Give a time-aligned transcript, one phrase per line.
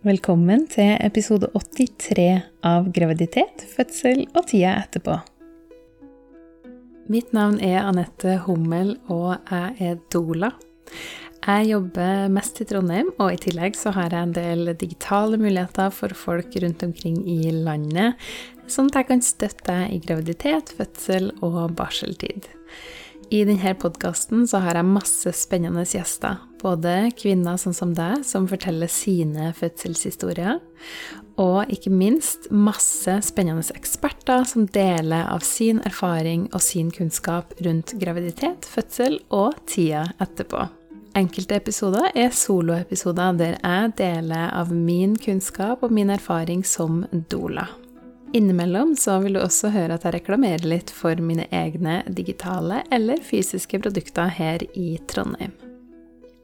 [0.00, 2.22] Velkommen til episode 83
[2.64, 5.18] av Graviditet, fødsel og tida etterpå.
[7.12, 10.54] Mitt navn er Anette Hummel, og jeg er doula.
[11.44, 15.92] Jeg jobber mest i Trondheim, og i tillegg så har jeg en del digitale muligheter
[15.92, 18.16] for folk rundt omkring i landet,
[18.72, 22.48] sånn at jeg kan støtte deg i graviditet, fødsel og barseltid.
[23.30, 26.40] I denne podkasten har jeg masse spennende gjester.
[26.58, 30.58] Både kvinner sånn som deg, som forteller sine fødselshistorier,
[31.38, 37.94] og ikke minst masse spennende eksperter som deler av sin erfaring og sin kunnskap rundt
[38.02, 40.66] graviditet, fødsel og tida etterpå.
[41.20, 47.68] Enkelte episoder er soloepisoder der jeg deler av min kunnskap og min erfaring som doula.
[48.32, 53.18] Innimellom så vil du også høre at jeg reklamerer litt for mine egne digitale eller
[53.26, 55.56] fysiske produkter her i Trondheim.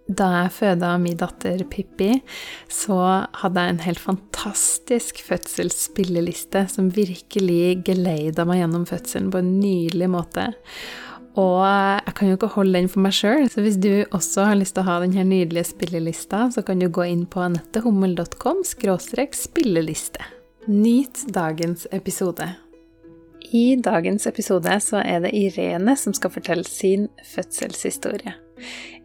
[0.06, 2.20] Da jeg føda min datter Pippi,
[2.70, 2.98] så
[3.40, 10.10] hadde jeg en helt fantastisk fødselsspilleliste som virkelig geleida meg gjennom fødselen på en nydelig
[10.10, 10.46] måte.
[11.38, 14.59] Og jeg kan jo ikke holde den for meg sjøl, så hvis du også har
[14.59, 20.35] lyst til å ha denne nydelige spillelista, så kan du gå inn på anettehummel.com spilleliste.
[20.68, 22.52] Nyt dagens episode.
[23.50, 28.32] I dagens episode så er det Irene som skal fortelle sin fødselshistorie.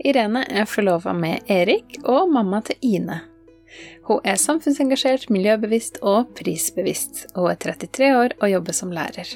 [0.02, 3.20] Irene er forlova med Erik og mamma til Ine.
[4.10, 9.30] Hun er samfunnsengasjert, miljøbevisst og prisbevisst, og er 33 år og jobber som lærer.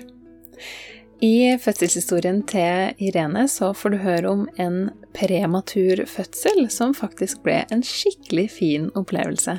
[1.23, 7.61] I fødselshistorien til Irene så får du høre om en prematur fødsel som faktisk ble
[7.71, 9.55] en skikkelig fin opplevelse.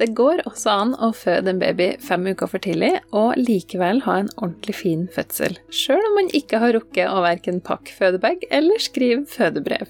[0.00, 4.16] Det går også an å føde en baby fem uker for tidlig og likevel ha
[4.24, 8.82] en ordentlig fin fødsel, sjøl om man ikke har rukket å verken pakke fødebag eller
[8.82, 9.86] skrive fødebrev.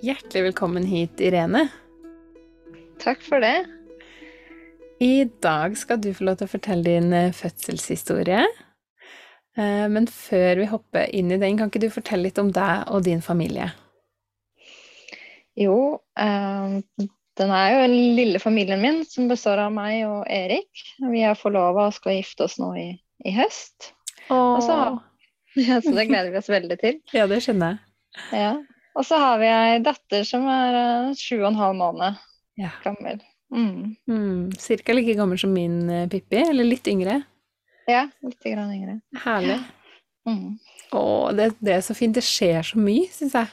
[0.00, 1.66] Hjertelig velkommen hit, Irene.
[3.04, 3.68] Takk for det.
[5.04, 8.48] I dag skal du få lov til å fortelle din fødselshistorie.
[9.58, 12.90] Eh, men før vi hopper inn i den, kan ikke du fortelle litt om deg
[12.92, 13.70] og din familie?
[15.58, 15.76] Jo,
[16.18, 16.78] eh,
[17.40, 20.68] den er jo den lille familien min, som består av meg og Erik.
[21.10, 22.88] Vi er forlova og skal gifte oss nå i,
[23.26, 23.92] i høst.
[24.30, 24.60] Åh.
[24.64, 24.76] Så,
[25.66, 27.00] ja, så det gleder vi oss veldig til.
[27.16, 27.86] Ja, det skjønner jeg.
[28.36, 28.52] Ja.
[28.98, 32.18] Og så har vi ei datter som er eh, sju og en halv måned
[32.60, 32.72] Ja.
[32.84, 33.20] gammel.
[33.50, 33.96] Mm.
[34.06, 37.20] Mm, cirka like gammel som min Pippi, eller litt yngre.
[37.90, 38.98] Ja, litt grann yngre.
[39.24, 39.58] Herlig.
[40.28, 40.56] Mm.
[40.94, 41.02] Å,
[41.36, 42.14] det, det er så fint.
[42.16, 43.52] Det skjer så mye, syns jeg.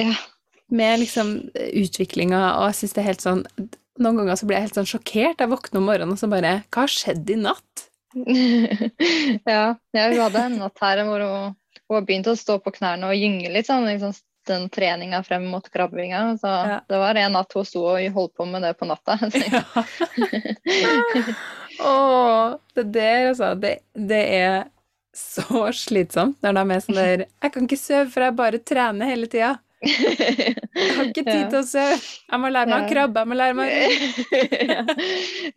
[0.00, 0.12] Ja.
[0.74, 3.42] Med liksom utviklinga, og jeg syns det er helt sånn
[4.02, 5.38] Noen ganger så blir jeg helt sånn sjokkert.
[5.38, 7.84] Jeg våkner om morgenen og så bare Hva har skjedd i natt?
[9.52, 9.60] ja,
[9.94, 11.52] ja, hun hadde en natt her hvor hun,
[11.84, 14.16] hun har begynt å stå på knærne og gynge litt sånn, liksom
[14.50, 16.24] den treninga frem mot krabbinga.
[16.42, 16.80] Så Ja.
[16.90, 19.14] det var en natt hun sto og holdt på med det på natta.
[21.80, 23.54] Å, det der, altså.
[23.60, 24.64] Det, det er
[25.14, 29.06] så slitsomt når de er sånn der Jeg kan ikke sove, for jeg bare trener
[29.12, 29.52] hele tida.
[29.84, 31.98] Jeg har ikke tid til å sove.
[32.00, 33.68] Jeg må lære meg å krabbe, jeg må lære meg.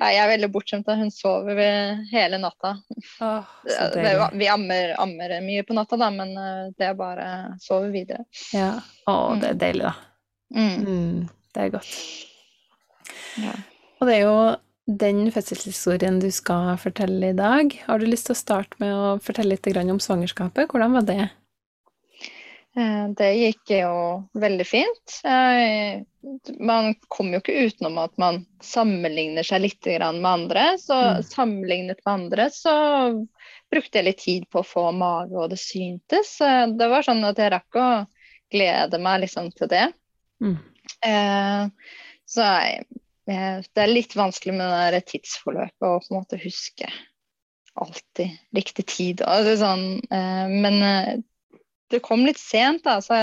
[0.01, 0.89] Nei, jeg er veldig bortskjemt.
[1.00, 1.61] Hun sover
[2.11, 2.73] hele natta.
[3.23, 7.56] Åh, Det- det- Vi ammer, ammer mye på natta, da, men eh, det er bare
[7.61, 8.25] sove videre.
[8.53, 8.73] Ja.
[9.07, 9.95] Å, det er deilig, da.
[10.53, 10.85] Mm.
[10.85, 11.97] Mm, det er godt.
[13.38, 13.53] Ja.
[14.00, 14.38] Og det er jo
[14.87, 17.73] den fødselshistorien du skal fortelle i dag.
[17.87, 20.71] Har du lyst til å starte med å fortelle litt om svangerskapet?
[20.71, 21.29] Hvordan var det?
[22.77, 25.19] Eh, Det gikk jo veldig fint.
[25.25, 26.03] Eh,
[26.59, 30.77] Man kommer jo ikke utenom at man sammenligner seg litt med andre.
[30.77, 31.23] Så Mm.
[31.23, 33.27] sammenlignet med andre så
[33.71, 36.39] brukte jeg litt tid på å få mage, og det syntes.
[36.41, 38.07] Eh, Det var sånn at jeg rakk å
[38.51, 39.93] glede meg liksom til det.
[40.41, 40.57] Mm.
[42.27, 42.85] Så jeg,
[43.27, 46.88] det er litt vanskelig med det der tidsforløpet å på en måte huske
[47.77, 49.21] alltid riktig tid.
[49.27, 51.11] Altså sånn, eh, men eh,
[51.91, 52.97] det kom litt sent, da.
[53.03, 53.17] Så,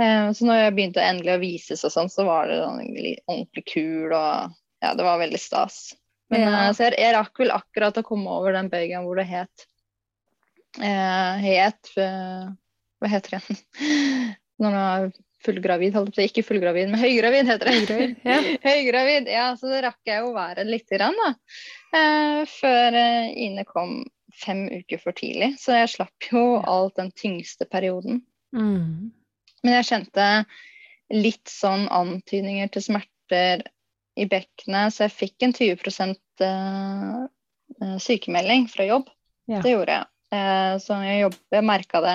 [0.00, 3.66] eh, så når jeg begynte endelig å vises og sånn, så var det sånn ordentlig
[3.74, 5.90] kul og ja, det var veldig stas.
[6.32, 6.54] Men Ja.
[6.68, 9.66] eh, så jeg, jeg rakk vel akkurat å komme over den bøygen hvor det het
[10.78, 12.46] eh, Het eh,
[13.00, 13.58] Hva heter det?
[14.60, 15.10] Når det er
[15.44, 16.24] fullgravid, holdt på.
[16.26, 17.76] Ikke fullgravid, men høygravid heter det.
[17.80, 18.38] Høygravid, ja.
[18.68, 19.46] Høygravid, ja.
[19.58, 21.30] Så det rakk jeg å være lite grann, da.
[21.96, 24.00] Eh, før eh, Ine kom
[24.40, 25.54] fem uker for tidlig.
[25.60, 28.22] Så jeg slapp jo alt den tyngste perioden.
[28.56, 29.10] Mm.
[29.64, 30.28] Men jeg kjente
[31.10, 33.64] litt sånn antydninger til smerter
[34.20, 37.20] i bekkenet, så jeg fikk en 20 eh,
[37.80, 39.10] eh, sykemelding fra jobb.
[39.50, 39.62] Ja.
[39.64, 40.06] Det gjorde jeg.
[40.78, 42.12] Så jeg, jobb, jeg merka det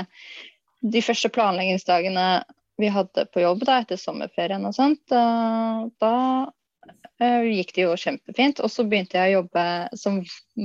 [0.93, 2.27] de første planleggingsdagene
[2.77, 5.01] vi hadde på jobb da, etter sommerferien og sånt.
[5.11, 5.23] Da,
[6.01, 6.15] da
[7.23, 8.59] eh, gikk det jo kjempefint.
[8.63, 9.67] Og så begynte jeg å jobbe
[9.99, 10.19] som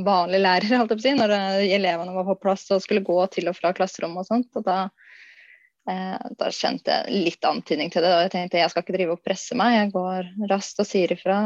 [0.06, 3.06] vanlig lærer, holdt jeg på å si, når eh, elevene var på plass og skulle
[3.06, 4.50] gå til og fra klasserommet og sånt.
[4.58, 4.80] Og da,
[5.90, 8.12] eh, da kjente jeg litt antydning til det.
[8.16, 11.14] Og jeg tenkte jeg skal ikke drive og presse meg, jeg går raskt og sier
[11.14, 11.40] ifra.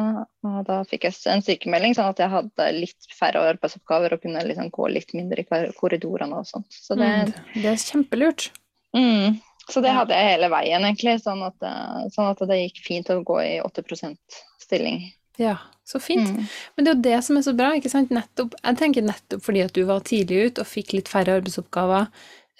[0.49, 4.49] Og da fikk jeg en sykemelding, sånn at jeg hadde litt færre arbeidsoppgaver og kunne
[4.49, 6.72] liksom gå litt mindre i korridorene og sånt.
[6.72, 8.49] Så det, Mm, det er kjempelurt.
[8.96, 11.20] mm, så det hadde jeg hele veien, egentlig.
[11.22, 14.16] Sånn at, eh, sånn at det gikk fint å gå i 80%
[14.61, 15.12] stilling.
[15.38, 15.56] Ja,
[15.87, 16.28] så fint.
[16.28, 16.46] Mm.
[16.76, 17.72] Men det er jo det som er så bra.
[17.75, 18.11] ikke sant?
[18.11, 22.08] Nettopp, jeg tenker nettopp fordi at du var tidlig ut og fikk litt færre arbeidsoppgaver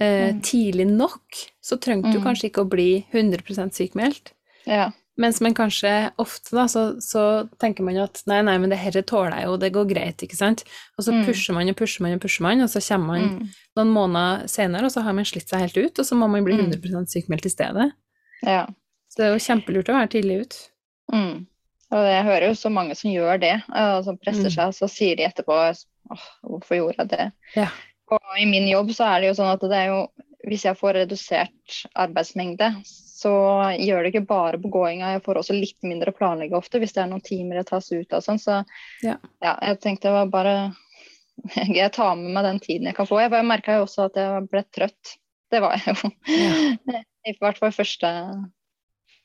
[0.01, 0.41] eh, Mm.
[0.43, 1.23] tidlig nok,
[1.63, 2.25] så trengte du Mm.
[2.25, 4.33] kanskje ikke å bli 100% sykmeldt.
[4.67, 4.91] Ja.
[5.17, 8.97] Mens man kanskje ofte da, så, så tenker man at nei, nei, men det her
[9.07, 10.65] tåler jeg jo, det går greit, ikke sant?
[10.99, 11.25] Og så Mm.
[11.29, 13.49] pusher man og pusher man og pusher man, og så kommer man Mm.
[13.77, 16.43] noen måneder senere, og så har man slitt seg helt ut, og så må man
[16.45, 16.67] bli Mm.
[16.73, 17.93] 100 sykmeldt i stedet.
[18.43, 18.67] ja.
[19.09, 20.71] Så det er jo kjempelurt å være tidlig ut.
[21.13, 21.47] Mm.
[21.93, 24.55] Og jeg hører jo så mange som gjør det, eh, og som presser Mm.
[24.57, 25.55] seg, så sier de etterpå
[26.11, 27.33] åh, hvorfor gjorde jeg det?
[27.55, 27.69] Ja.
[28.11, 30.09] Og i min jobb så er det jo sånn at det er jo
[30.49, 32.75] hvis jeg får redusert arbeidsmengde,
[33.25, 33.33] så
[33.81, 36.95] gjør det ikke bare på gåinga, jeg får også litt mindre å planlegge ofte hvis
[36.97, 38.41] det er noen timer jeg tas ut av sånn.
[38.43, 38.61] Så
[39.05, 39.17] Ja.
[39.45, 40.57] ja, jeg tenkte det var bare
[41.81, 43.19] Jeg tar med meg den tiden jeg kan få.
[43.25, 45.17] Jeg, jeg merka jo også at jeg ble trøtt.
[45.51, 46.11] Det var jeg jo.
[46.31, 47.01] Ja.
[47.31, 48.11] I hvert fall første,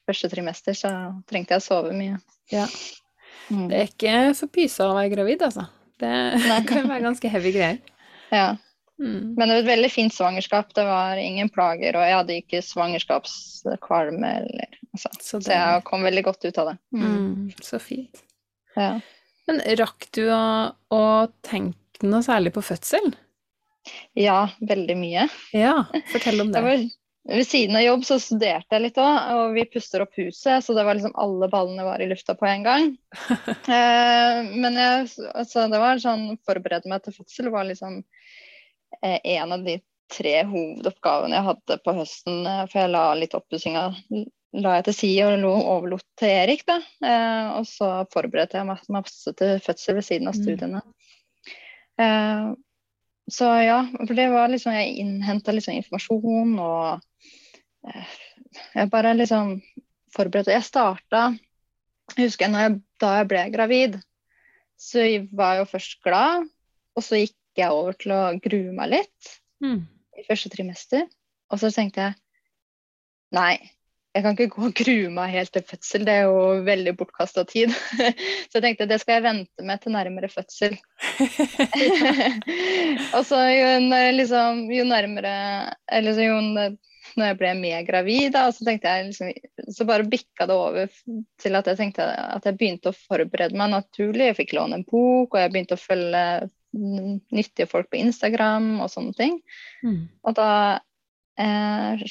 [0.07, 0.91] første trimester så
[1.29, 2.17] trengte jeg å sove mye.
[2.53, 2.65] Ja.
[3.49, 3.67] Mm.
[3.69, 5.67] Det er ikke for pysa å være gravid, altså.
[5.99, 6.11] Det
[6.69, 7.79] kan være ganske heavy greier.
[8.31, 8.53] Ja.
[8.99, 9.35] Mm.
[9.37, 10.73] Men det var et veldig fint svangerskap.
[10.75, 15.13] Det var ingen plager, og jeg hadde ikke svangerskapskvalme eller altså.
[15.19, 16.77] Så, Så jeg kom veldig godt ut av det.
[16.95, 17.07] Mm.
[17.07, 18.23] mm, så fint.
[18.75, 18.91] Ja.
[19.49, 20.43] Men rakk du å,
[20.93, 21.03] å
[21.45, 23.11] tenke noe særlig på fødsel?
[24.13, 25.27] ja, veldig mye.
[25.55, 26.61] Ja, fortell om det.
[26.61, 26.83] var,
[27.29, 30.75] ved siden av jobb så studerte jeg litt òg, og vi puster opp huset, så
[30.77, 32.89] det var liksom alle ballene var i lufta på en gang.
[33.75, 38.01] eh, men jeg, altså, det var sånn forberede meg til fødsel var liksom
[39.01, 39.77] en av de
[40.09, 43.83] tre hovedoppgavene jeg hadde på høsten, eh, for jeg la litt oppussinga
[44.59, 46.63] la jeg til side og lo- overlot til Erik.
[46.65, 50.41] da, eh, Og så forberedte jeg masse, masse til fødsel ved siden av Mm.
[50.41, 50.81] studiene.
[51.99, 52.55] Mm.
[53.29, 57.01] så ja, for det var liksom Jeg innhenta liksom informasjon og
[57.85, 58.05] eh,
[58.75, 59.61] Jeg bare liksom
[60.15, 61.37] forberedte Jeg starta
[62.17, 63.99] Jeg husker når jeg, da jeg ble gravid,
[64.79, 66.47] så jeg var jeg jo først glad,
[66.95, 69.81] og så gikk jeg over til å grue meg litt Mm.
[70.17, 71.07] i første trimester.
[71.51, 72.13] Og så tenkte jeg
[73.35, 73.57] nei,
[74.15, 77.43] jeg kan ikke gå og grue meg helt til fødsel, det er jo veldig bortkasta
[77.49, 77.69] tid.
[78.49, 80.77] Så jeg tenkte det skal jeg vente med til nærmere fødsel.
[83.15, 85.33] og så jo, når- liksom, jo nærmere
[85.91, 86.39] Eller så jo
[87.17, 89.31] når jeg ble mer gravid, da, så jeg liksom,
[89.73, 90.91] så bare bikka det over
[91.41, 94.27] til at jeg tenkte at jeg begynte å forberede meg naturlig.
[94.29, 96.21] Jeg fikk låne en bok, og jeg begynte å følge
[96.73, 99.39] nyttige folk på Instagram og sånne ting.
[99.83, 100.03] Mm.
[100.27, 100.49] Og da
[101.39, 102.03] eh,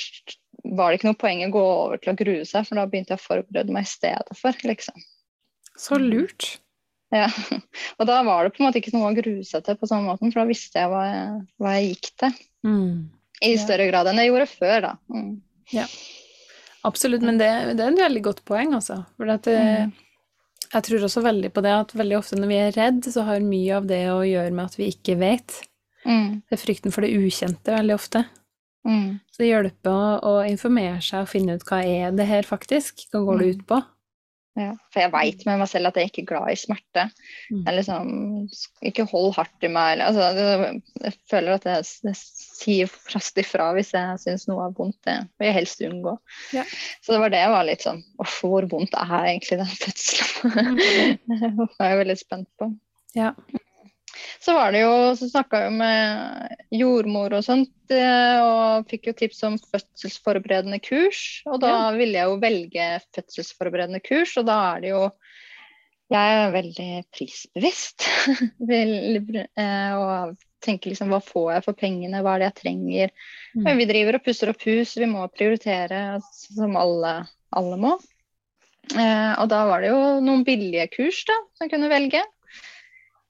[0.64, 3.14] var det ikke noe poeng å gå over til å grue seg, for da begynte
[3.14, 4.98] jeg å forberede meg i stedet for, liksom.
[5.78, 6.56] Så lurt.
[7.14, 7.28] Ja.
[7.98, 10.10] Og da var det på en måte ikke noe å grue seg til på samme
[10.10, 11.28] måten, for da visste jeg hva jeg,
[11.62, 12.34] hva jeg gikk til.
[12.66, 12.90] Mm.
[13.38, 13.60] I Ja.
[13.62, 14.92] større grad enn jeg gjorde før, da.
[15.14, 15.36] Mm.
[16.88, 19.00] Absolutt, men det, det er en veldig godt poeng, altså.
[19.16, 19.92] For at, det, Mm.
[20.72, 23.40] Jeg tror også veldig på det at veldig ofte når vi er redd, så har
[23.44, 25.54] mye av det å gjøre med at vi ikke vet.
[26.04, 26.42] Mm.
[26.48, 28.24] Det er frykten for det ukjente veldig ofte.
[28.88, 29.18] Mm.
[29.32, 33.06] Så det hjelper å, å informere seg og finne ut hva er det her faktisk,
[33.12, 33.54] hva går det Mm.
[33.58, 33.80] ut på?
[34.58, 34.72] Ja.
[34.92, 37.04] For jeg veit med meg selv at jeg ikke er glad i smerte.
[37.52, 37.60] Mm.
[37.68, 38.08] Jeg liksom
[38.90, 39.92] Ikke hold hardt i meg.
[39.92, 44.74] eller- Altså, jeg føler at jeg, jeg sier raskt ifra hvis jeg syns noe er
[44.74, 44.98] vondt.
[45.06, 46.16] Det vil jeg helst unngå.
[46.56, 46.64] Ja.
[47.02, 51.18] Så det var det jeg var litt sånn Uff, hvor vondt er egentlig den fødselen?
[51.28, 52.72] det var jeg veldig spent på.
[53.16, 53.32] Ja.
[54.48, 59.12] Så var det jo, så snakka jo med jordmor og sånt, eh, og fikk jo
[59.18, 61.42] tips om fødselsforberedende kurs.
[61.44, 65.08] Og da ville jeg jo velge fødselsforberedende kurs, og da er det jo
[66.08, 68.06] Jeg er veldig prisbevisst.
[69.58, 73.12] Eh, og tenker liksom hva får jeg for pengene, hva er det jeg trenger.
[73.52, 73.62] Mm.
[73.66, 77.12] Men vi driver og pusser opp hus, vi må prioritere som alle,
[77.52, 77.92] alle må.
[78.96, 82.24] Eh, og da var det jo noen billige kurs da, som kunne velge.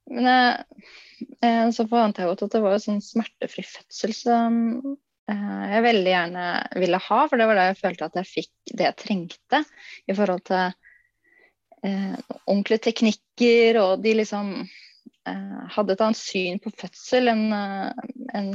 [0.09, 0.81] Men jeg,
[1.45, 4.59] eh, så fant jeg godt at det var en sånn smertefri fødsel som
[5.29, 6.45] eh, jeg veldig gjerne
[6.81, 9.63] ville ha, for det var da jeg følte at jeg fikk det jeg trengte
[10.09, 10.65] i forhold til
[11.85, 18.03] eh, ordentlige teknikker, og de liksom eh, hadde et annet syn på fødsel enn eh,
[18.39, 18.53] enn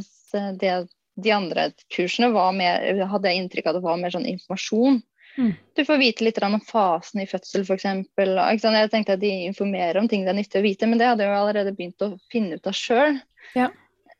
[0.58, 0.74] det,
[1.14, 4.98] de andre kursene var mer, hadde jeg inntrykk av at det var mer sånn informasjon.
[5.36, 5.52] Mm.
[5.74, 7.84] Du får vite litt om fasen i fødsel, f.eks.
[7.84, 11.26] Jeg tenkte at de informerer om ting det er nyttig å vite, men det hadde
[11.26, 13.18] jeg jo allerede begynt å finne ut av sjøl.
[13.58, 13.70] Ja.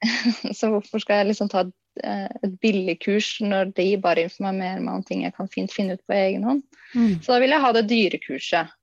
[0.59, 4.99] Så hvorfor skal jeg liksom ta et, eh, et billigkurs når de bare informerer meg
[4.99, 6.65] om ting jeg kan fint finne ut på egen hånd?
[6.95, 7.21] Mm.
[7.23, 8.75] Så da vil jeg ha det dyre kurset.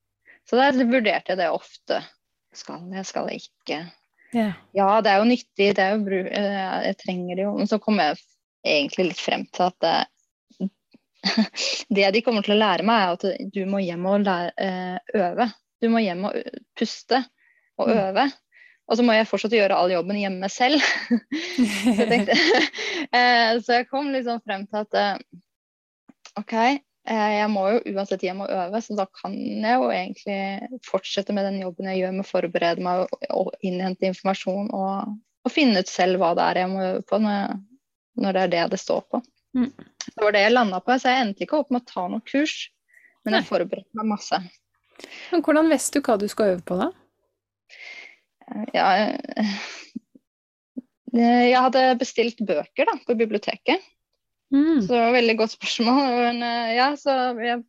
[0.50, 2.02] Så der vurderte jeg det ofte.
[2.56, 3.84] Skal jeg, skal jeg ikke?
[4.32, 4.56] Yeah.
[4.76, 7.54] Ja, det er jo nyttig, det er jo, eh, jeg trenger det jo.
[7.60, 8.20] Men så kom jeg
[8.64, 9.92] egentlig litt frem til at
[11.96, 15.20] det, de kommer til å lære meg, er at du må hjem og lære, eh,
[15.22, 15.50] øve.
[15.82, 16.38] Du må hjem og
[16.78, 17.24] puste
[17.82, 17.98] og mm.
[18.06, 18.28] øve.
[18.92, 20.84] Og så må jeg fortsatt gjøre all jobben hjemme selv.
[21.86, 22.38] så, jeg tenkte,
[23.18, 25.22] eh, så jeg kom liksom frem til at
[26.40, 26.56] OK,
[27.10, 31.48] jeg må jo uansett hjem og øve, så da kan jeg jo egentlig fortsette med
[31.50, 35.82] den jobben jeg gjør med å forberede meg og, og innhente informasjon og, og, finne
[35.82, 37.56] ut selv hva det er jeg må øve på når,
[38.22, 39.24] når det er det det står på.
[39.58, 39.72] Mm.
[40.06, 42.24] Det var det jeg landa på, så jeg endte ikke opp med å ta noe
[42.28, 42.56] kurs,
[43.26, 44.42] men jeg forberedte meg masse.
[45.32, 46.92] Men hvordan visste du hva du skal øve på, da?
[48.76, 48.88] Ja
[51.12, 53.84] Jeg hadde bestilt bøker da, på biblioteket.
[54.52, 54.82] Mm.
[54.84, 56.02] Så det var et veldig godt spørsmål.
[56.26, 57.64] Men eh, ja, så jeg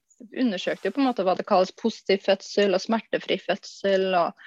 [0.44, 4.38] undersøkte jo på en måte hva det kalles positiv fødsel og smertefri fødsel og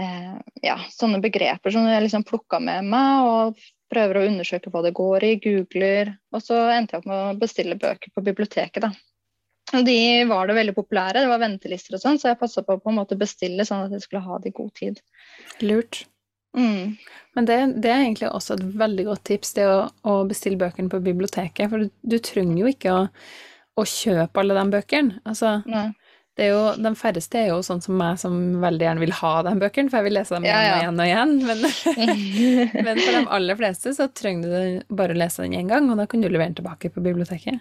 [0.00, 3.28] eh, ja, sånne begreper som jeg liksom plukka med meg.
[3.28, 6.12] og prøver å undersøke hva det går i, googler.
[6.34, 8.92] Og så endte jeg opp med å bestille bøker på biblioteket, da.
[9.76, 12.74] Og de var det veldig populære, det var ventelister og sånn, så jeg passa på
[12.74, 14.98] å på en måte bestille sånn at jeg skulle ha det i god tid.
[15.62, 16.00] Lurt.
[16.58, 16.96] Mm.
[17.38, 20.90] Men det, det, er egentlig også et veldig godt tips, det å, å bestille bøkene
[20.90, 21.70] på biblioteket.
[21.70, 23.04] For du, du trenger jo ikke å,
[23.78, 25.22] å, kjøpe alle de bøkene.
[25.22, 25.88] Altså, Nei
[26.38, 29.90] jo, de færreste er jo sånn som meg som veldig gjerne vil ha de bøkene,
[29.90, 30.74] for jeg vil lese dem igjen ja, ja.
[30.76, 31.32] og igjen og igjen.
[31.48, 31.64] Men,
[32.86, 36.00] men, for de aller fleste så trenger du bare å lese den én gang, og
[36.00, 37.60] da kan du levere den tilbake på biblioteket.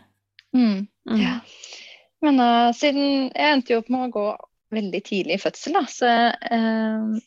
[0.56, 0.86] Mm.
[1.10, 1.22] Mm.
[1.22, 1.34] Ja.
[2.26, 4.28] Men uh, siden jeg endte jo opp med å gå
[4.76, 6.14] veldig tidlig i fødsel, da, så
[6.54, 7.20] uh,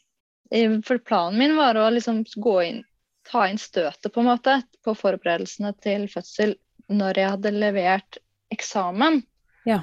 [0.86, 2.82] For planen min var å liksom gå inn,
[3.28, 6.54] ta inn støtet på en måte på forberedelsene til fødsel
[6.92, 8.18] når jeg hadde levert
[8.52, 9.22] eksamen.
[9.64, 9.80] Ja.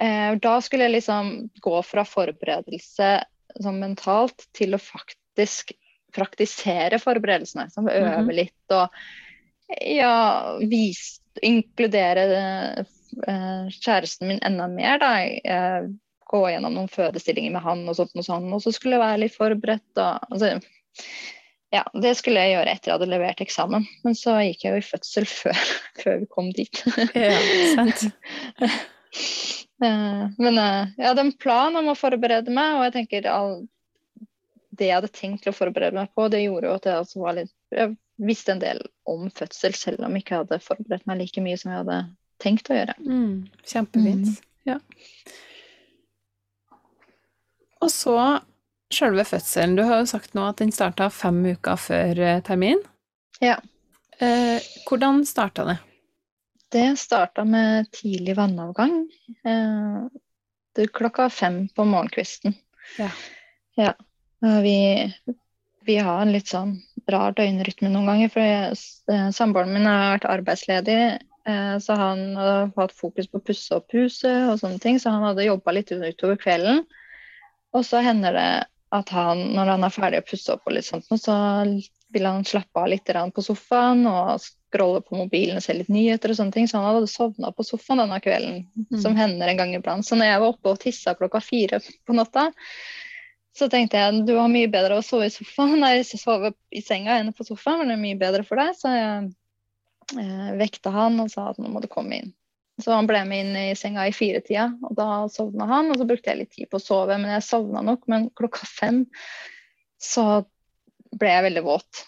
[0.00, 3.12] Eh, da skulle jeg liksom gå fra forberedelse
[3.60, 5.74] sånn mentalt til å faktisk
[6.14, 7.70] praktisere forberedelsene.
[7.70, 8.32] Som øve mm -hmm.
[8.34, 8.88] litt og
[9.80, 12.22] ja, vis, inkludere
[13.26, 14.98] eh, kjæresten min enda mer.
[14.98, 15.20] da.
[15.24, 15.90] Eh,
[16.30, 18.52] gå gjennom noen fødestillinger med han og sånt og sånn.
[18.54, 19.90] Og så skulle jeg være litt forberedt.
[19.96, 20.60] Og, altså,
[21.74, 23.86] ja, det skulle jeg gjøre etter jeg hadde levert eksamen.
[24.04, 25.64] Men så gikk jeg jo i fødsel før,
[26.02, 26.84] før vi kom dit.
[27.14, 27.34] ja,
[27.74, 28.06] sant.
[29.84, 33.54] Eh, men eh, jeg hadde en plan om å forberede meg, og jeg tenker all
[34.70, 37.36] det jeg hadde tenkt å forberede meg på, det gjorde jo at jeg også var
[37.36, 41.42] litt Jeg visste en del om fødsel, selv om jeg ikke hadde forberedt meg like
[41.44, 41.98] mye som jeg hadde
[42.40, 42.94] tenkt å gjøre.
[43.04, 43.34] Mm,
[43.68, 44.30] kjempefint.
[44.30, 44.46] Mm.
[44.68, 44.78] Ja.
[47.80, 48.16] Og så
[48.92, 49.76] sjølve fødselen.
[49.78, 52.82] Du har jo sagt nå at den starta fem uker før eh, termin.
[53.40, 53.56] Ja.
[54.20, 55.78] Eh, hvordan starta det?
[56.70, 59.10] Det starta med tidlig vannavgang.
[59.44, 60.04] Eh,
[60.76, 62.54] det klokka fem på morgenkvisten.
[62.98, 63.10] Ja.
[63.74, 63.94] ja.
[64.40, 65.12] Vi,
[65.84, 66.76] vi, har en litt sånn
[67.10, 68.30] rar døgnrytme noen ganger.
[68.30, 71.00] For eh, samboeren min har vært arbeidsledig,
[71.50, 75.02] eh, så han har hatt fokus på å pusse opp huset og sånne ting.
[75.02, 76.84] Så han hadde jobba litt utover kvelden.
[77.74, 78.50] Og så hender det
[78.94, 81.34] at han, når han er ferdig å pusse opp og litt sånt, så
[82.14, 84.38] vil han slappe av litt på sofaen og
[84.70, 86.70] scrolle på mobilen og se litt nyheter og sånne ting.
[86.70, 89.00] Så han hadde sovna på sofaen denne kvelden, mm.
[89.02, 90.06] som hender en gang iblant.
[90.06, 92.50] Så når jeg var oppe og tissa klokka fire på natta,
[93.58, 97.18] så tenkte jeg du har mye bedre å sove i sofaen, nei, sove i senga
[97.18, 98.76] enn på sofaen, men det er mye bedre for deg.
[98.78, 99.30] Så jeg
[100.22, 102.30] eh, vekta han og sa at nå må du komme inn.
[102.80, 105.90] Så han ble med inn i senga i firetida, og da sovna han.
[105.92, 108.06] Og så brukte jeg litt tid på å sove, men jeg sovna nok.
[108.08, 109.02] Men klokka fem
[110.00, 110.46] så
[111.10, 112.04] ble jeg veldig våt.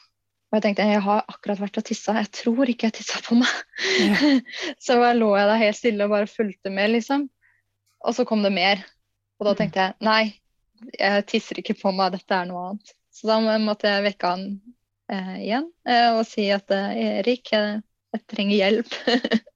[0.53, 3.39] Og jeg tenkte jeg har akkurat vært og tissa, jeg tror ikke jeg tissa på
[3.41, 3.53] meg.
[4.05, 4.33] Ja.
[4.85, 7.25] så lå jeg der helt stille og bare fulgte med, liksom.
[8.05, 8.83] Og så kom det mer.
[9.41, 9.59] Og da mm.
[9.63, 10.23] tenkte jeg nei,
[10.99, 12.93] jeg tisser ikke på meg, dette er noe annet.
[13.13, 14.45] Så da måtte jeg vekke han
[15.13, 17.81] eh, igjen eh, og si at eh, Erik, jeg,
[18.13, 18.93] jeg trenger hjelp.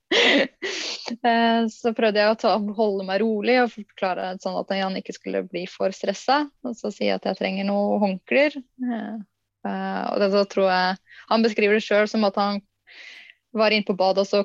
[1.26, 5.14] Eh, så prøvde jeg å ta, holde meg rolig og forklare sånn at han ikke
[5.16, 6.44] skulle bli for stressa.
[6.66, 8.54] Og så si at jeg trenger noen håndklær.
[9.66, 10.96] Eh, og det, så tror jeg
[11.30, 12.61] Han beskriver det sjøl som at han
[13.56, 14.44] var inne på badet og så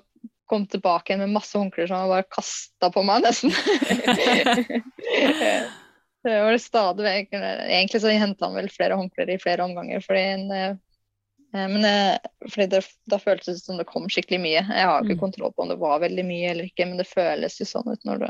[0.51, 3.53] kom tilbake med masse håndklær som han bare kasta på meg, nesten.
[6.25, 10.03] det var det stadig vekk Egentlig så henta han vel flere håndklær i flere omganger,
[10.03, 10.79] fordi en,
[11.53, 12.17] Eh, men eh,
[12.49, 14.61] fordi det, da føltes det som det kom skikkelig mye.
[14.63, 15.19] Jeg har ikke Mm.
[15.19, 18.05] kontroll på om det var veldig mye eller ikke, men det føles jo sånn ut
[18.05, 18.29] når du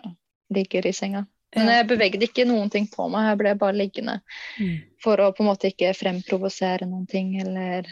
[0.50, 1.25] ligger i senga.
[1.55, 4.22] Men jeg bevegde ikke noen ting på meg, jeg ble bare liggende
[4.60, 4.77] Mm.
[5.03, 7.88] for å på en måte ikke fremprovosere noen ting eller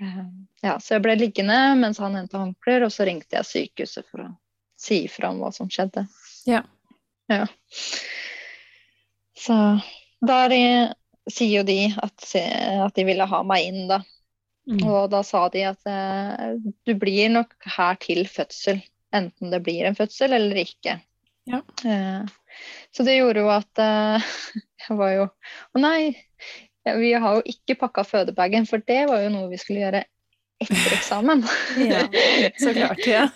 [0.00, 0.24] eh,
[0.62, 4.26] Ja, så jeg ble liggende mens han hentet håndklær, og så ringte jeg sykehuset for
[4.26, 4.28] å
[4.78, 6.04] si ifra om hva som skjedde.
[6.46, 6.62] Ja.
[7.28, 7.46] Ja.
[9.38, 9.56] Så
[10.24, 10.54] der
[11.30, 14.00] sier jo de at, at de ville ha meg inn, da.
[14.68, 14.82] Mm.
[14.84, 18.82] Og da sa de at eh, du blir nok her til fødsel,
[19.16, 20.98] enten det blir en fødsel eller ikke.
[21.48, 21.62] Ja.
[21.84, 22.26] Eh,
[22.94, 24.30] så det gjorde jo at uh,
[24.84, 26.12] jeg var jo Å nei,
[26.88, 30.04] vi har jo ikke pakka fødebagen, for det var jo noe vi skulle gjøre
[30.58, 31.44] etter eksamen.
[31.92, 32.00] Ja,
[32.58, 33.26] så klart, ja.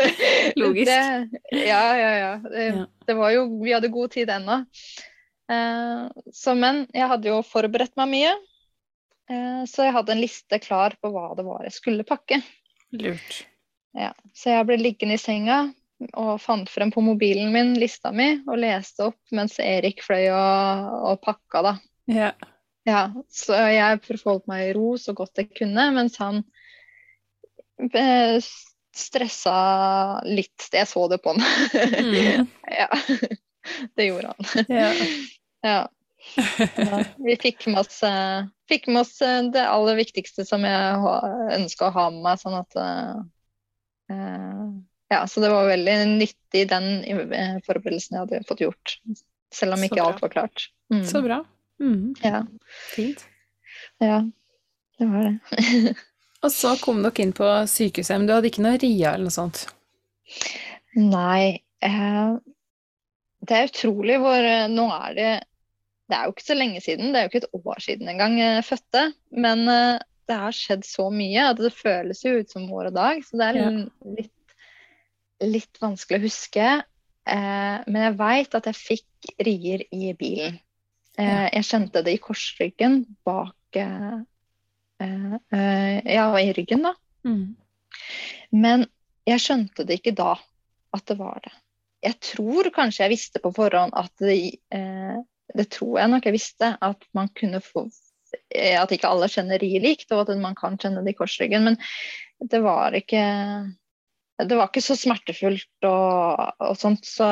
[0.60, 0.88] Logisk.
[0.90, 2.32] Det, ja, ja, ja.
[2.42, 2.86] Det, Ja.
[3.06, 4.64] det var jo Vi hadde god tid ennå.
[5.52, 8.34] Uh, så men jeg hadde jo forberedt meg mye.
[9.30, 12.40] Eh, så jeg hadde en liste klar på hva det var jeg skulle pakke.
[12.92, 13.44] Lurt.
[13.96, 14.12] Ja.
[14.36, 15.62] Så jeg ble liggende i senga
[16.12, 20.90] og fant frem på mobilen min lista mi og leste opp mens Erik fløy og,
[21.10, 21.74] og pakka, da.
[22.10, 22.32] Ja.
[22.84, 26.42] Ja, så jeg forholdt meg i ro så godt jeg kunne, mens han
[27.96, 28.36] eh,
[28.94, 29.54] stressa
[30.28, 30.66] litt.
[30.68, 31.40] Jeg så det på han.
[31.72, 32.50] Mm.
[32.80, 32.88] ja,
[33.96, 34.68] det gjorde han.
[34.68, 34.90] ja.
[35.64, 35.86] Ja.
[36.76, 41.14] Ja, vi fikk med oss, eh, fikk med oss eh, det aller viktigste som jeg
[41.56, 42.40] ønska å ha med meg.
[42.42, 43.14] sånn at eh,
[44.12, 44.66] eh,
[45.12, 48.96] Ja, så det var veldig nyttig den eh, forberedelsen jeg hadde fått gjort.
[49.54, 50.68] Selv om ikke alt var klart.
[50.92, 51.04] Mm.
[51.06, 51.42] Så bra.
[51.82, 52.14] Mm.
[52.22, 52.40] Ja,
[52.94, 53.24] Fint.
[54.02, 54.22] ja,
[54.98, 55.94] det var det.
[56.44, 59.34] Og så kom dere inn på sykehuset, men du hadde ikke noe RIA eller noe
[59.34, 59.62] sånt?
[60.96, 62.34] Nei, eh,
[63.44, 65.30] det er utrolig hvor eh, Nå er det
[66.08, 68.36] Det er jo ikke så lenge siden, det er jo ikke et år siden engang
[68.38, 69.04] jeg fødte.
[69.32, 73.20] Men eh, det har skjedd så mye at det føles jo ut som vår dag.
[73.26, 73.70] Så det er Ja.
[74.18, 74.30] litt,
[75.50, 76.68] litt vanskelig å huske.
[77.24, 80.60] Eh, men jeg veit at jeg fikk rier i bilen.
[81.18, 84.16] Eh, Jeg kjente det i korsryggen bak eh,
[85.00, 86.94] eh, Ja, i ryggen, da.
[87.24, 87.54] Mm.
[88.50, 88.86] Men
[89.24, 90.34] jeg skjønte det ikke da
[90.94, 91.54] at det var det.
[92.04, 95.22] Jeg tror kanskje jeg visste på forhånd at det, eh,
[95.54, 97.86] det tror jeg nok jeg visste, at man kunne få
[98.50, 101.70] eh, At ikke alle kjenner riet likt, og at man kan kjenne det i korsryggen.
[101.70, 101.78] Men
[102.50, 103.22] det var ikke
[104.42, 107.26] det var ikke så smertefullt og, og sånt, så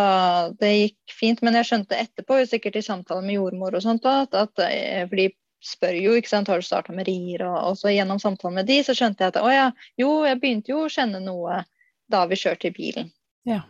[0.61, 1.43] det gikk fint.
[1.43, 5.19] Men jeg skjønte etterpå, sikkert i samtale med jordmor og sånt, at, at eh, for
[5.19, 5.29] de
[5.63, 8.71] spør jo, ikke sant, har du starta med rier, og, og så gjennom samtalen med
[8.71, 11.63] de, så skjønte jeg at å ja, jo, jeg begynte jo å kjenne noe
[12.11, 13.13] da vi kjørte i bilen.
[13.49, 13.63] Ja.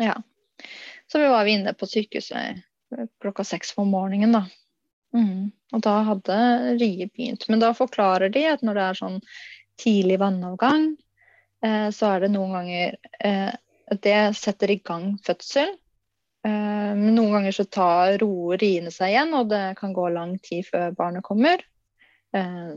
[0.00, 0.16] Ja.
[1.12, 2.62] Så vi var inne på sykehuset
[3.20, 4.44] klokka seks om morgenen, da.
[5.16, 5.52] Mm.
[5.72, 6.36] Og da hadde
[6.80, 7.48] riet begynt.
[7.48, 9.18] Men da forklarer de at når det er sånn
[9.80, 11.11] tidlig vannavgang, eh,
[11.62, 13.52] så er det noen ganger eh,
[13.92, 15.74] at det setter i gang fødsel.
[16.46, 20.36] Eh, men noen ganger så tar roer riene seg igjen, og det kan gå lang
[20.42, 21.62] tid før barnet kommer.
[22.34, 22.72] Eh,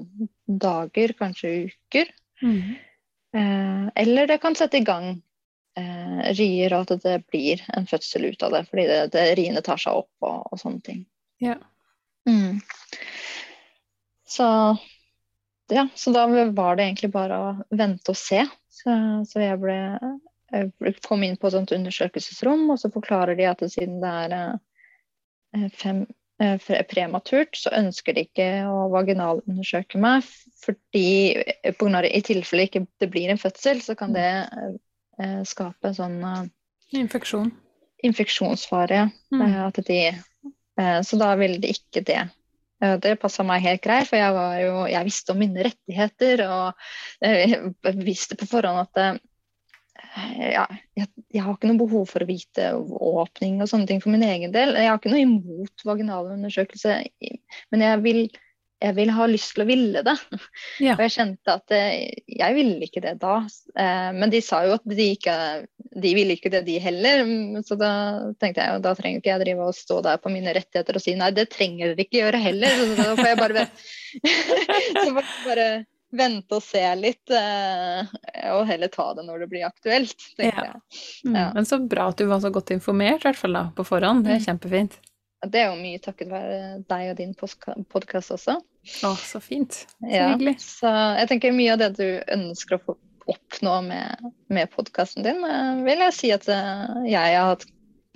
[0.46, 2.12] dager, kanskje uker.
[2.42, 2.76] Mm.
[3.36, 5.10] Eh, eller det kan sette i gang
[5.80, 8.66] eh, rier, og at det blir en fødsel ut av det.
[8.72, 11.06] Fordi det, det, riene tar seg opp og, og sånne ting.
[11.44, 11.58] Ja.
[12.30, 12.62] Mm.
[14.28, 14.48] Så
[15.74, 18.44] ja, så da var det egentlig bare å vente og se.
[18.70, 18.94] Så,
[19.30, 19.78] så jeg ble
[20.54, 24.36] jeg kom inn på et sånt undersøkelsesrom, og så forklarer de at siden det er
[24.38, 26.04] eh, fem,
[26.42, 30.28] eh, prematurt, så ønsker de ikke å vaginalundersøke meg.
[30.64, 31.08] Fordi
[31.42, 34.30] eh, på grunn av, i tilfelle ikke det blir en fødsel, så kan det
[35.20, 36.46] eh, skape sånn eh,
[36.96, 37.50] Infeksjon.
[38.06, 39.08] infeksjonsfare.
[39.34, 39.42] Mm.
[39.48, 40.00] Eh, At de,
[41.08, 42.22] så da ville de ikke det.
[42.86, 46.46] Eh, Det passa meg helt greit, for jeg, var jo, jeg visste om mine rettigheter.
[46.48, 46.86] Og
[47.26, 49.22] eh, jeg visste på forhånd at eh,
[50.54, 50.66] ja,
[50.98, 54.26] jeg, jeg har ikke noe behov for å vite åpning og sånne ting for min
[54.28, 54.76] egen del.
[54.78, 57.00] Jeg har ikke noe imot vaginalundersøkelse,
[57.74, 58.22] men jeg vil,
[58.86, 60.14] jeg vil ha lyst til å ville det.
[60.84, 60.94] Ja.
[60.96, 63.38] Og jeg kjente at eh, jeg ville ikke det da.
[63.76, 65.38] Eh, Men de sa jo at de ikke
[65.96, 67.24] de ville ikke det, de heller.
[67.64, 67.92] Så da
[68.42, 71.04] tenkte jeg jo da trenger ikke jeg drive og stå der på mine rettigheter og
[71.06, 72.80] si nei, det trenger dere ikke gjøre heller.
[72.82, 73.66] Så da får jeg bare,
[75.04, 75.68] så får jeg bare
[76.16, 78.12] vente og se litt, eh,
[78.54, 80.70] og heller ta det når det blir aktuelt, Ja.
[81.26, 81.36] Mm.
[81.36, 81.48] Ja.
[81.56, 84.24] Men så bra at du var så godt informert, i hvert fall da, på forhånd.
[84.28, 84.46] Det er Mm.
[84.46, 85.00] kjempefint.
[85.46, 87.34] Det er jo mye takket være deg og din
[87.92, 88.56] podkast også.
[89.06, 89.74] Å, så fint.
[90.00, 90.56] Så Ja, hyggelig.
[90.62, 92.98] så jeg tenker mye av det du ønsker å få
[93.32, 97.66] oppnå med, med podkasten din, eh, vil jeg si at eh, jeg har hatt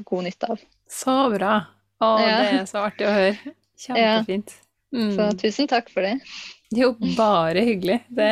[0.05, 0.59] god nytte av.
[0.89, 1.55] Så bra.
[1.99, 2.37] Å, Ja.
[2.45, 3.53] det er så artig å høre.
[3.79, 4.53] Kjempefint.
[4.93, 5.09] Mm.
[5.17, 6.15] Så tusen takk for det.
[6.73, 7.99] Jo, bare hyggelig.
[8.13, 8.29] Det,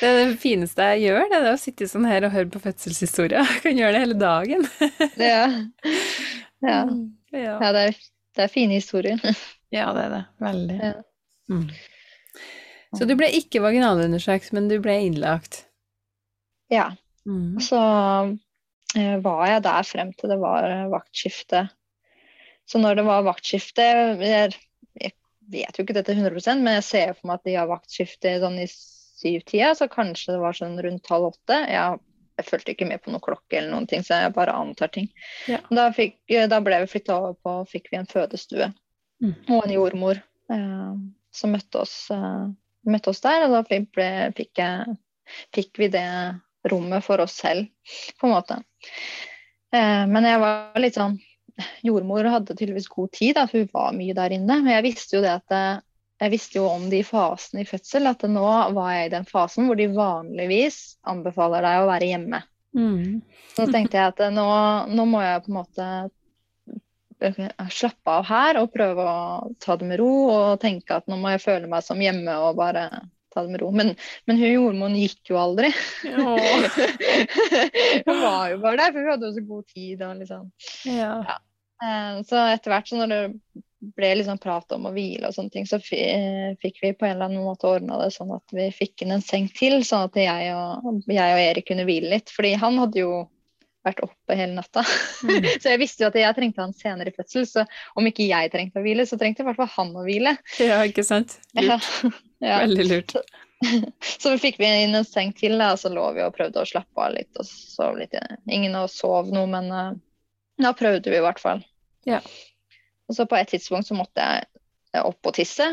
[0.00, 2.50] det er det fineste jeg gjør, det er det å sitte sånn her og høre
[2.54, 3.42] på fødselshistoria.
[3.56, 4.66] Jeg kan gjøre det hele dagen.
[5.18, 5.42] ja.
[6.60, 6.84] Ja.
[7.32, 7.94] Ja, ja det, er,
[8.36, 9.16] det er fine historier.
[9.72, 10.24] ja det er det.
[10.44, 10.74] Veldig.
[10.76, 10.90] Ja.
[11.50, 11.66] Mm.
[12.98, 15.64] Så du ble ikke vaginalundersøkt, men du ble innlagt?
[16.72, 16.90] Ja.
[17.28, 17.60] Mm.
[17.62, 17.78] Så
[18.98, 21.68] eh, var jeg der frem til det var eh, vaktskifte.
[22.70, 23.86] Så når det var vaktskifte
[24.22, 24.54] jeg,
[24.98, 25.14] jeg
[25.50, 28.60] vet jo ikke dette 100% men jeg ser for meg at de har vaktskifte sånn
[28.62, 31.58] i syvtida, så kanskje det var sånn rundt halv åtte.
[31.68, 31.98] Jeg,
[32.40, 35.10] jeg fulgte ikke med på noen klokke eller noen ting, så jeg bare antar ting.
[35.50, 35.58] Ja.
[35.68, 38.72] Da, fikk, da ble vi flytta over på fikk vi en fødestue
[39.20, 39.34] Mm.
[39.52, 40.16] og en jordmor
[40.48, 40.92] eh,
[41.34, 42.46] som møtte oss, eh,
[42.90, 43.46] møtte oss der.
[43.46, 44.96] Og da fikk, ble, fikk, jeg,
[45.56, 46.06] fikk vi det
[46.70, 47.70] rommet for oss selv,
[48.20, 48.60] på en måte.
[49.74, 51.18] Eh, men jeg var litt sånn
[51.84, 54.62] Jordmor hadde tydeligvis god tid, at hun var mye der inne.
[54.62, 55.82] Men jeg visste jo det at eh,
[56.20, 59.68] jeg visste jo om de fasene i fødsel, at nå var jeg i den fasen
[59.68, 62.42] hvor de vanligvis anbefaler deg å være hjemme.
[62.76, 63.20] Mm.
[63.56, 64.46] Så tenkte jeg at nå,
[64.92, 65.86] nå må jeg på en måte
[67.70, 71.34] slappe av her og prøve å ta det med ro og tenke at nå må
[71.34, 72.88] jeg føle meg som hjemme og bare
[73.30, 73.70] ta det med ro.
[73.70, 73.94] Men,
[74.26, 75.70] men hun jordmoren gikk jo aldri.
[78.06, 80.02] Hun var jo bare der, for hun hadde jo så god tid.
[80.02, 80.46] Og liksom.
[80.88, 81.12] Ja.
[81.28, 81.36] Ja.
[82.26, 83.20] Så etter hvert så når det
[83.96, 87.14] ble liksom prat om å hvile og sånne ting, så eh, fikk vi på en
[87.14, 90.18] eller annen måte ordna det sånn at vi fikk inn en seng til, sånn at
[90.20, 92.32] jeg og, jeg og Erik kunne hvile litt.
[92.34, 93.14] Fordi han hadde jo
[93.86, 94.84] vært oppe hele natta.
[95.26, 95.46] Mm.
[95.62, 97.64] Så jeg visste jo at jeg trengte han senere i fødsel, så
[97.98, 100.34] om ikke jeg trengte å hvile, så trengte i hvert fall han å hvile.
[100.60, 101.38] ja, ikke sant?
[101.56, 101.94] Lurt.
[102.40, 102.60] Ja.
[102.66, 103.16] Veldig lurt.
[104.22, 106.68] Så fikk vi inn en seng til, da, og så lå vi og prøvde å
[106.68, 108.16] slappe av litt og sove litt.
[108.48, 109.90] Ingen av oss sov noe, men uh,
[110.64, 111.60] da prøvde vi i hvert fall.
[112.08, 112.22] Ja.
[113.04, 115.66] Og så på et tidspunkt så måtte jeg opp og tisse,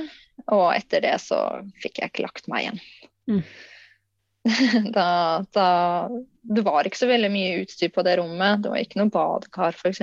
[0.51, 1.39] og etter det så
[1.79, 2.83] fikk jeg ikke lagt meg igjen.
[3.31, 3.41] Mm.
[4.97, 5.07] da,
[5.55, 5.69] da
[6.47, 8.63] Det var ikke så veldig mye utstyr på det rommet.
[8.63, 10.01] Det var ikke noe badekar, f.eks.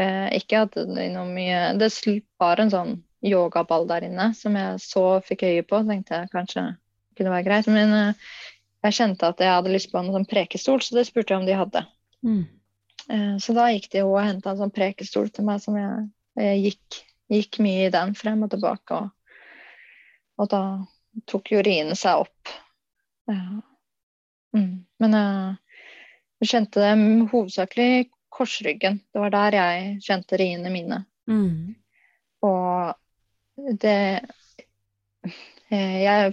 [0.00, 1.88] Eh, ikke hadde det noe mye Det
[2.40, 5.82] var en sånn yogaball der inne som jeg så fikk øye på.
[5.88, 6.66] Tenkte jeg kanskje
[7.18, 7.70] kunne være greit.
[7.72, 8.30] Men eh,
[8.86, 11.48] jeg kjente at jeg hadde lyst på en sånn prekestol, så det spurte jeg om
[11.48, 11.84] de hadde.
[12.26, 12.42] Mm.
[13.08, 16.06] Eh, Så da gikk de og henta en sånn prekestol til meg som jeg,
[16.40, 19.02] jeg gikk, gikk mye i den frem og tilbake.
[19.02, 19.36] Og,
[20.42, 20.62] og da
[21.28, 22.56] tok jo riene seg opp.
[23.30, 23.62] Ja.
[24.56, 24.84] Mm.
[25.02, 25.54] Men jeg,
[26.42, 27.92] jeg kjente det hovedsakelig
[28.32, 29.00] korsryggen.
[29.12, 31.02] Det var der jeg kjente riene mine.
[31.30, 31.74] Mm.
[32.42, 32.94] Og
[33.82, 33.98] det
[35.70, 36.32] eh, jeg,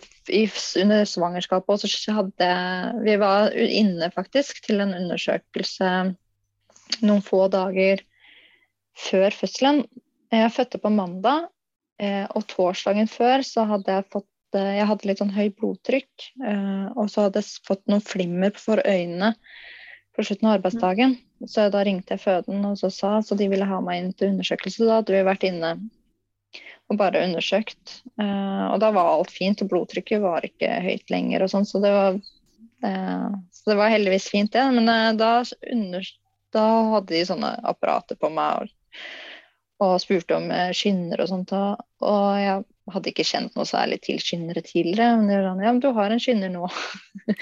[0.82, 2.50] Under svangerskapet også, så hadde
[3.06, 5.92] Vi var inne faktisk til en undersøkelse
[7.06, 8.02] noen få dager
[8.98, 9.84] før fødselen.
[10.34, 11.48] Jeg fødte på mandag,
[12.02, 16.28] eh, og torsdagen før så hadde jeg fått eh, Jeg hadde litt sånn høyt blodtrykk,
[16.46, 19.34] eh, og så hadde jeg fått noen flimmer for øynene
[20.16, 21.16] på slutten av arbeidsdagen.
[21.48, 24.34] Så da ringte jeg føden og så sa så de ville ha meg inn til
[24.34, 24.88] undersøkelse.
[24.88, 25.76] Da hadde vi vært inne
[26.90, 28.00] og bare undersøkt.
[28.20, 31.82] Eh, og da var alt fint, og blodtrykket var ikke høyt lenger og sånn, så
[31.84, 32.22] det var
[32.80, 34.62] så det var heldigvis fint, det.
[34.72, 36.06] Men da, under,
[36.56, 36.62] da
[36.94, 39.10] hadde de sånne apparater på meg og,
[39.84, 41.52] og spurte om skinner og sånt.
[41.52, 45.16] Og jeg hadde ikke kjent noe særlig til skinnere tidligere.
[45.20, 46.70] Men jeg var sånn, ja, men du har en skinner nå.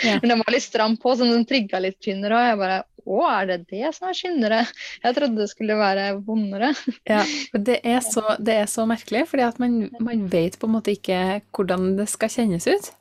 [0.03, 0.17] Ja.
[0.21, 2.37] men den var litt stram på, så den trigga litt tynnere.
[2.37, 4.59] Og jeg bare å, er det det som er skyndere?
[5.03, 6.73] Jeg trodde det skulle være vondere.
[7.07, 7.21] Ja,
[7.69, 10.93] det er så, det er så merkelig, fordi at man, man vet på en måte
[10.97, 12.91] ikke hvordan det skal kjennes ut.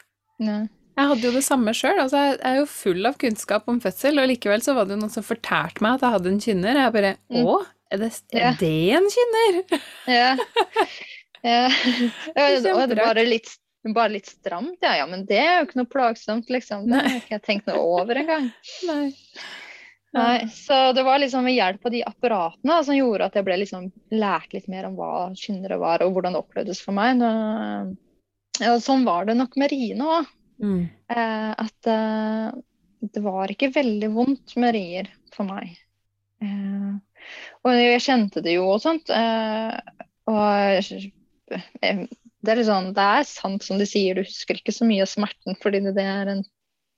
[0.43, 0.61] Ja.
[0.97, 1.99] Jeg hadde jo det samme sjøl.
[2.01, 5.03] Altså, jeg er jo full av kunnskap om fødsel, og likevel så var det jo
[5.03, 6.85] noen som fortalte meg at jeg hadde en kynner.
[6.87, 7.43] Jeg bare Mm.
[7.51, 7.57] Å,
[7.93, 9.59] er det, er det en kynner?
[10.11, 10.31] Ja.
[11.47, 11.69] ja.
[12.35, 13.53] Og det var bare litt,
[13.95, 14.97] bare litt stramt, ja.
[15.01, 15.07] ja.
[15.11, 16.89] Men det er jo ikke noe plagsomt, liksom.
[16.91, 18.51] Det har ikke jeg tenkt noe over engang.
[18.91, 19.07] Nei.
[20.17, 23.45] Nei, så det var liksom ved hjelp av de apparatene da, som gjorde at jeg
[23.45, 27.21] ble liksom lært litt mer om hva skyndere var, og hvordan det opplevdes for meg.
[28.63, 30.31] Ja, sånn var det nok med riene òg.
[30.63, 30.87] Mm.
[31.13, 32.47] Eh, at eh,
[33.13, 35.75] det var ikke veldig vondt med rier for meg.
[36.41, 36.95] Eh,
[37.65, 39.13] og jeg kjente det jo og sånt.
[39.13, 39.77] Eh,
[40.31, 41.11] og eh,
[41.51, 45.05] det er litt sånn, det er sant som de sier, du husker ikke så mye
[45.05, 46.43] av smerten fordi det, er, en,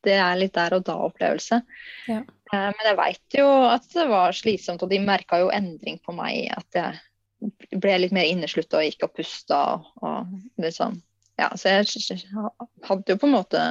[0.07, 1.61] det er litt der og da-opplevelse.
[2.09, 2.23] Ja.
[2.53, 6.15] Eh, men jeg veit jo at det var slitsomt, og de merka jo endring på
[6.17, 6.49] meg.
[6.57, 10.99] At jeg ble litt mer inneslutta og gikk og pusta og, og sånn.
[11.39, 12.19] Ja, så jeg
[12.89, 13.63] hadde jo på en måte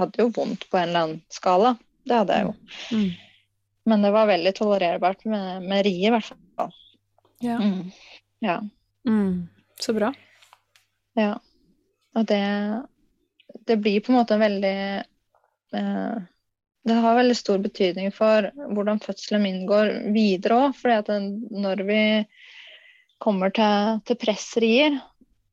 [0.00, 1.74] hadde jo vondt på en eller annen skala.
[2.08, 2.54] Det hadde jeg jo.
[2.96, 3.10] Mm.
[3.92, 6.72] Men det var veldig tolererbart med, med rier, i hvert fall.
[7.42, 7.58] Ja.
[7.58, 7.90] Mm.
[8.42, 8.60] Ja.
[9.08, 9.48] Mm.
[9.80, 10.12] Så bra.
[11.18, 11.32] ja.
[12.16, 12.42] og det,
[13.66, 14.76] det blir på en måte en veldig
[15.78, 16.20] eh,
[16.82, 20.72] Det har veldig stor betydning for hvordan fødselen min går videre òg.
[20.74, 21.12] For
[21.62, 22.02] når vi
[23.22, 24.96] kommer til, til pressrier,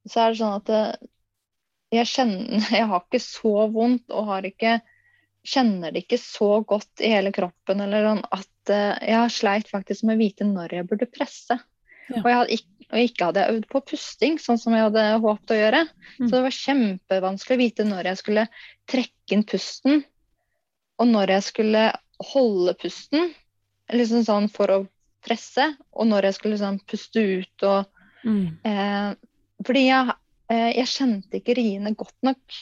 [0.09, 1.09] så er det sånn at det,
[1.93, 4.79] jeg kjenner Jeg har ikke så vondt og har ikke
[5.49, 10.03] kjenner det ikke så godt i hele kroppen eller sånn at jeg har sleit faktisk
[10.05, 11.55] med å vite når jeg burde presse.
[12.09, 12.21] Ja.
[12.21, 15.55] Og, jeg ikke, og, ikke, hadde jeg øvd på pusting, sånn som jeg hadde håpet
[15.55, 15.81] å gjøre.
[16.17, 16.23] Mm.
[16.23, 18.45] Så det var kjempevanskelig å vite når jeg skulle
[18.89, 20.01] trekke inn pusten,
[20.99, 21.83] og når jeg skulle
[22.33, 23.29] holde pusten
[23.95, 24.79] liksom sånn for å
[25.25, 28.43] presse, og når jeg skulle liksom puste ut og mm.
[28.67, 29.07] eh,
[29.67, 30.13] Fordi jeg,
[30.51, 32.59] eh, jeg kjente ikke riene godt nok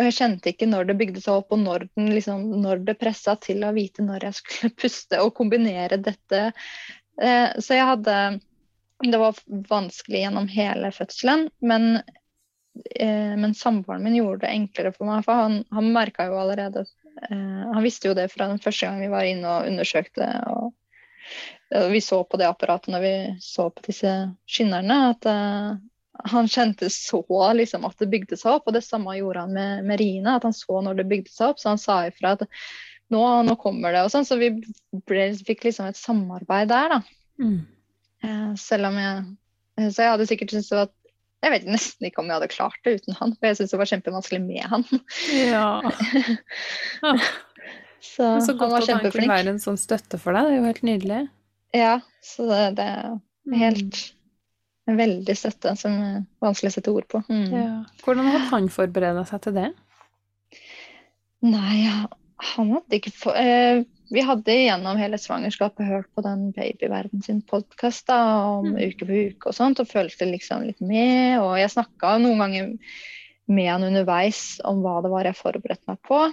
[0.00, 2.96] og jeg kjente ikke når det bygde seg opp, og når, den, liksom, når det
[3.00, 6.50] pressa til å vite når jeg skulle puste og kombinere dette.
[7.20, 8.16] Eh, så jeg hadde
[9.02, 12.02] Det var vanskelig gjennom hele fødselen, men,
[12.96, 15.24] eh, men samboeren min gjorde det enklere for meg.
[15.24, 19.00] For han, han merka jo allerede eh, Han visste jo det fra den første gang
[19.00, 20.28] vi var inne og undersøkte.
[20.52, 20.74] og
[21.92, 24.12] vi så på det apparatet når vi så på disse
[24.48, 25.80] skinnerne, at eh,
[26.30, 29.84] han kjente så liksom, at det bygde seg opp, og det samme gjorde han med,
[29.86, 32.46] med riene, At han så når det bygde seg opp, så han sa ifra at
[33.10, 34.04] nå, nå kommer det.
[34.04, 34.52] og sånn, Så vi
[35.06, 37.00] ble, fikk liksom et samarbeid der, da.
[37.40, 37.60] Mm.
[38.26, 40.90] Eh, selv om jeg Så jeg hadde sikkert syntes det var
[41.40, 43.80] jeg vet nesten ikke om jeg hadde klart det uten han, for jeg syntes det
[43.80, 44.82] var kjempevanskelig med han.
[45.32, 45.68] Ja.
[47.00, 47.28] Ah.
[48.12, 50.66] så, så godt at han kunne være en sånn støtte for deg, det er jo
[50.68, 51.20] helt nydelig.
[51.76, 53.14] Ja, så det, det er
[53.48, 53.62] mm.
[54.90, 57.22] en veldig støtte som er vanskelig å sette ord på.
[57.32, 57.46] Mm.
[57.54, 57.72] Ja.
[58.04, 59.70] Hvordan hadde han forberedt seg til det?
[61.46, 61.86] Nei,
[62.52, 63.80] han hadde ikke for, eh,
[64.10, 68.78] Vi hadde gjennom hele svangerskapet hørt på den Babyverden sin podkast om mm.
[68.90, 71.38] uke på uke og sånt, og følte liksom litt med.
[71.38, 72.72] Og jeg snakka noen ganger
[73.50, 76.24] med han underveis om hva det var jeg forberedte meg på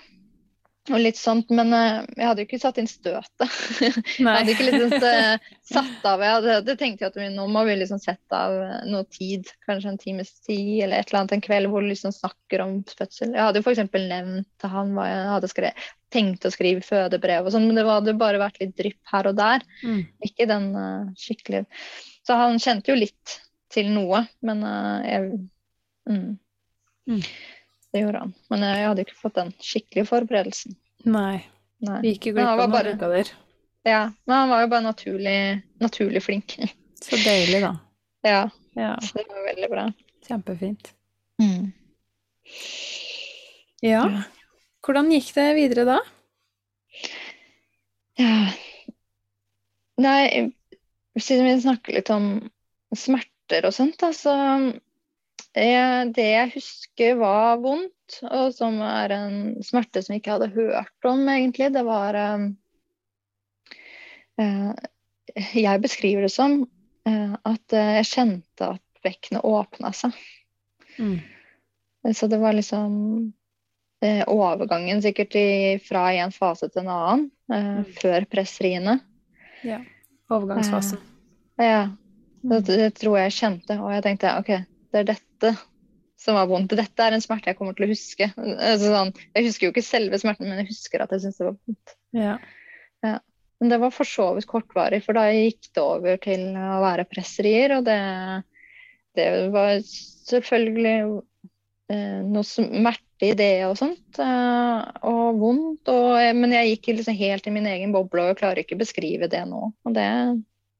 [0.92, 3.56] og litt sånt, Men uh, jeg hadde jo ikke satt inn støtet.
[3.84, 7.64] jeg hadde ikke liksom uh, satt av Jeg hadde, hadde tenkt at vi, nå må
[7.68, 11.36] vi liksom sette av uh, noe tid, kanskje en times tid eller et eller annet
[11.38, 13.36] en kveld hvor du liksom snakker om fødsel.
[13.36, 13.84] Jeg hadde jo f.eks.
[13.98, 17.88] nevnt til han hva jeg hadde skrevet, tenkt å skrive fødebrev og sånn, men det
[17.88, 19.66] hadde bare vært litt drypp her og der.
[19.84, 20.06] Mm.
[20.24, 20.72] Ikke den
[21.20, 21.66] skikkelig
[22.26, 23.40] Så han kjente jo litt
[23.74, 24.64] til noe, men
[25.04, 25.32] jeg
[26.08, 26.28] mm.
[27.08, 27.24] Mm.
[27.98, 28.34] Det gjorde han.
[28.54, 30.76] Men jeg hadde ikke fått den skikkelige forberedelsen.
[31.10, 31.40] Nei.
[31.82, 31.96] Nei.
[32.04, 33.32] Vi gikk glipp av noen uker der.
[33.88, 35.40] Ja, men han var jo bare naturlig,
[35.82, 36.54] naturlig flink.
[37.08, 37.72] Så deilig, da.
[38.22, 38.44] Ja.
[38.78, 38.92] ja.
[39.02, 39.88] Så det var veldig bra.
[40.28, 40.92] Kjempefint.
[41.42, 41.72] Mm.
[43.82, 44.04] Ja.
[44.86, 45.98] Hvordan gikk det videre da?
[48.22, 48.38] Ja
[49.98, 50.54] Nei,
[51.18, 52.30] siden vi snakker litt om
[52.94, 54.38] smerter og sånt, da, så
[55.58, 60.54] Eh, det jeg husker var vondt, og som er en smerte som jeg ikke hadde
[60.54, 62.46] hørt om, egentlig, det var eh,
[64.44, 64.86] eh
[65.54, 66.62] Jeg beskriver det som
[67.06, 70.16] eh, at eh, jeg kjente at bekkenet åpna seg.
[70.98, 71.20] Mm.
[72.14, 72.94] Så det var liksom
[74.02, 77.94] eh, overgangen sikkert i, fra en fase til en annen, mm.
[78.02, 79.00] før presseriene.
[79.66, 79.82] Ja.
[80.30, 81.02] Overgangsfasen.
[81.58, 81.88] ja.
[82.48, 84.52] Det, det tror jeg kjente, og jeg tenkte OK,
[84.94, 85.27] det er dette
[86.18, 86.76] som var vondt.
[86.78, 88.30] Dette er en smerte jeg kommer til å huske.
[88.38, 91.48] Altså, sånn, jeg husker jo ikke selve smerten, men jeg husker at jeg syntes det
[91.48, 91.98] var vondt.
[92.18, 92.36] Ja.
[93.06, 93.16] Ja.
[93.62, 97.08] Men det var for så vidt kortvarig, for da gikk det over til å være
[97.10, 97.78] presserier.
[97.78, 97.98] Og det,
[99.18, 100.98] det var selvfølgelig
[101.94, 104.22] eh, noe smerte i det og sånt.
[104.22, 105.90] Eh, og vondt.
[105.94, 108.84] Og, men jeg gikk liksom helt i min egen boble, og jeg klarer ikke å
[108.84, 109.72] beskrive det nå.
[109.86, 110.10] Og det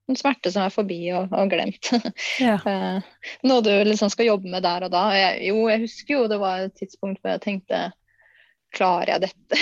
[0.08, 1.92] en smerte som er forbi og, og glemt.
[2.44, 2.58] Ja.
[2.58, 5.08] Eh, noe du liksom skal jobbe med der og da.
[5.18, 7.88] Jeg, jo, jeg husker jo det var et tidspunkt hvor jeg tenkte
[8.76, 9.58] Klarer jeg dette?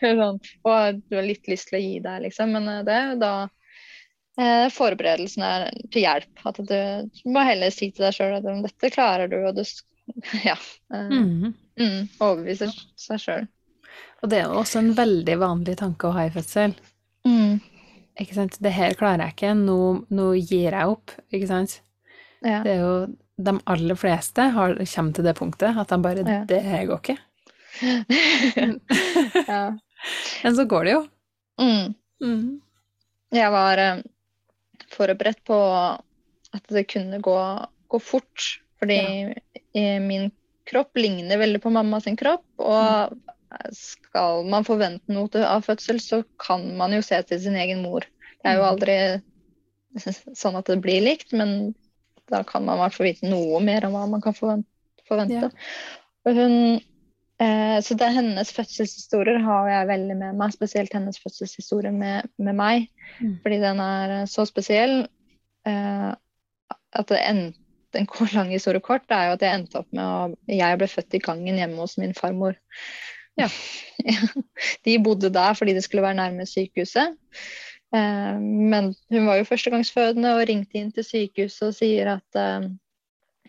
[0.00, 2.54] sånn, og du har litt lyst til å gi deg, liksom.
[2.56, 3.32] Men eh, det er jo da
[4.40, 6.44] eh, forberedelsen er til hjelp.
[6.48, 9.62] At du, du må heller si til deg sjøl at dette klarer du, og du
[10.48, 10.56] ja,
[10.94, 11.54] eh, mm.
[11.78, 13.48] Mm, overbeviser seg sjøl.
[14.22, 16.74] Og det er også en veldig vanlig tanke å ha i fødsel.
[17.28, 17.60] Mm.
[18.18, 18.58] Ikke sant.
[18.62, 19.78] Det her klarer jeg ikke, nå,
[20.14, 21.78] nå gir jeg opp, ikke sant.
[22.42, 22.60] Ja.
[22.62, 22.92] Det er jo
[23.38, 26.40] De aller fleste har, kommer til det punktet at de bare ja.
[26.46, 27.18] Det går ikke.
[29.52, 29.62] ja.
[30.42, 31.02] Men så går det jo.
[31.62, 31.94] Mm.
[32.22, 32.42] Mm.
[33.34, 34.02] Jeg var eh,
[34.94, 35.58] forberedt på
[36.58, 37.38] at det kunne gå,
[37.92, 38.46] gå fort,
[38.80, 38.98] fordi
[40.02, 40.30] min
[40.66, 42.46] kropp ligner veldig på mamma sin kropp.
[42.58, 43.37] Og mm
[43.74, 48.06] skal man forvente noe av fødsel, så kan man jo se til sin egen mor.
[48.38, 48.70] Det er jo mm.
[48.72, 48.96] aldri
[50.42, 51.72] sånn at det blir likt, men
[52.28, 55.48] da kan man i hvert fall vite noe mer om hva man kan forvente.
[55.48, 55.50] Ja.
[56.28, 56.54] Og hun
[57.40, 62.28] eh, Så det er hennes fødselshistorier har jeg veldig med meg, spesielt hennes fødselshistorie med,
[62.36, 62.88] med meg.
[63.22, 63.38] Mm.
[63.44, 65.00] Fordi den er så spesiell
[65.68, 66.10] eh,
[66.98, 70.04] at det endte en lang historie kort det er jo at jeg endte opp med
[70.04, 72.58] å Jeg ble født i gangen hjemme hos min farmor.
[73.38, 73.48] Ja.
[74.86, 77.16] De bodde der fordi det skulle være nærme sykehuset.
[77.94, 82.68] Eh, men hun var jo førstegangsfødende og ringte inn til sykehuset og sier at eh,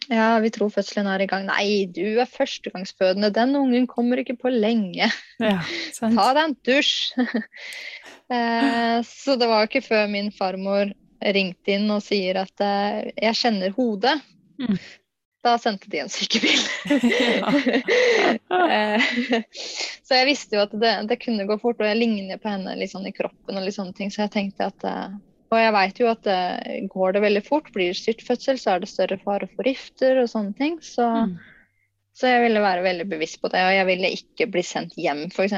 [0.10, 1.50] ja, vi tror fødselen er i gang.
[1.50, 3.34] Nei, du er førstegangsfødende.
[3.36, 5.12] Den ungen kommer ikke på lenge.
[5.44, 5.60] Ja,
[5.96, 6.16] sant.
[6.16, 6.96] Ta deg en dusj.
[8.36, 13.74] eh, så det var ikke før min farmor ringte inn og sier at jeg kjenner
[13.76, 14.16] hodet.
[14.60, 14.78] Mm.
[15.42, 16.60] Da sendte de en sykebil.
[18.50, 19.02] Eh,
[20.04, 22.88] så jeg visste jo at det, det, kunne gå fort, og jeg ligner på henne
[22.90, 23.58] sånn i kroppen.
[23.58, 25.16] og litt sånne ting, Så jeg tenkte at eh,
[25.54, 28.84] Og jeg veit jo at det går det veldig fort, blir det styrtfødsel, så er
[28.84, 30.78] det større fare for rifter og sånne ting.
[30.86, 31.38] Så, Mm.
[32.14, 35.26] så jeg ville være veldig bevisst på det, og jeg ville ikke bli sendt hjem,
[35.32, 35.54] f.eks.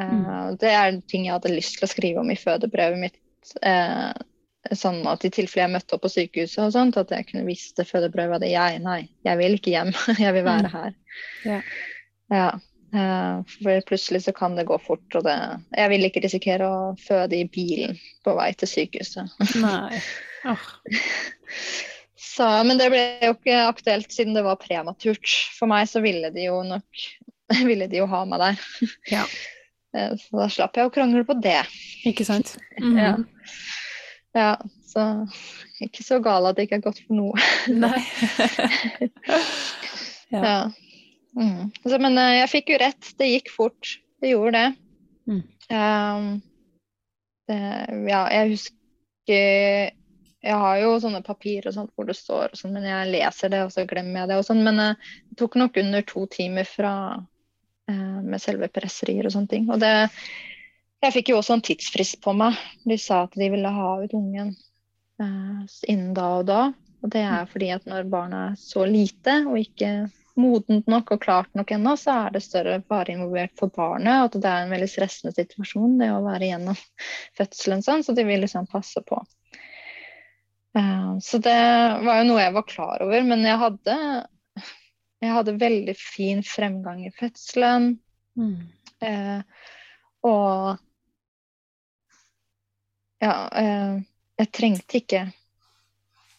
[0.00, 3.18] Uh, det er ting jeg hadde lyst til å skrive om i fødebrevet mitt.
[3.62, 4.12] eh,
[4.76, 7.72] sånn at i tilfelle jeg møtte opp på sykehuset og sånt, at jeg kunne vise
[7.78, 9.92] det fødebrevet at jeg, nei, jeg vil ikke hjem,
[10.26, 10.74] jeg vil være Mm.
[10.74, 10.92] her.
[11.48, 11.60] Ja.
[12.30, 12.48] Ja.
[12.94, 15.36] eh, for plutselig så kan det gå fort, og det
[15.76, 19.30] Jeg vil ikke risikere å føde i bilen på vei til sykehuset.
[19.64, 20.00] Nei.
[20.44, 20.66] Oh.
[22.20, 25.26] Så, men det ble jo ikke aktuelt siden det var prematurt.
[25.56, 27.06] For meg så ville de jo nok
[27.68, 28.60] ville de jo ha meg der.
[29.10, 29.24] Ja.
[29.96, 31.62] Eh, Så da slapp jeg å krangle på det.
[32.06, 32.54] Ikke sant?
[32.78, 32.98] Mhm.
[33.00, 33.14] Ja.
[34.36, 34.52] Ja.
[34.86, 35.06] Så
[35.86, 37.48] ikke så gal at det ikke er godt for noe.
[37.72, 37.98] Nei.
[40.34, 40.42] ja.
[40.44, 40.60] Ja.
[41.36, 41.70] Mm.
[41.84, 43.12] Altså, men eh, jeg fikk jo rett.
[43.18, 43.96] Det gikk fort.
[44.20, 44.68] Det gjorde det.
[45.30, 45.42] Mm.
[45.70, 46.28] Um,
[47.46, 47.58] det
[48.10, 48.76] ja, jeg husker
[49.30, 53.52] Jeg har jo sånne papirer og sånt hvor det står og sånt, men jeg leser
[53.52, 56.24] det, og så glemmer jeg det og sånt, Men eh, det tok nok under to
[56.32, 59.68] timer fra uh, med selve presserier og sånne ting.
[59.70, 59.94] Og det
[61.00, 62.58] Jeg fikk jo også en tidsfrist på meg.
[62.84, 66.62] De sa at de ville ha ut ungen eh, innen da og da.
[67.00, 69.92] Og det er fordi at når barnet er så lite og ikke
[70.40, 74.20] modent nok og klart nok ennå, så er det større fare involvert for barnet.
[74.20, 76.78] Og at det er en veldig stressende situasjon det å være gjennom
[77.38, 78.04] fødselen sånn.
[78.04, 79.22] Så de vil liksom passe på.
[80.76, 81.56] Eh, så det
[82.04, 83.24] var jo noe jeg var klar over.
[83.32, 83.96] Men jeg hadde,
[85.24, 87.94] jeg hadde veldig fin fremgang i fødselen.
[88.36, 88.54] Mm.
[89.00, 89.66] Eh,
[90.28, 90.76] og
[93.20, 94.00] ja, eh,
[94.40, 95.20] jeg trengte ikke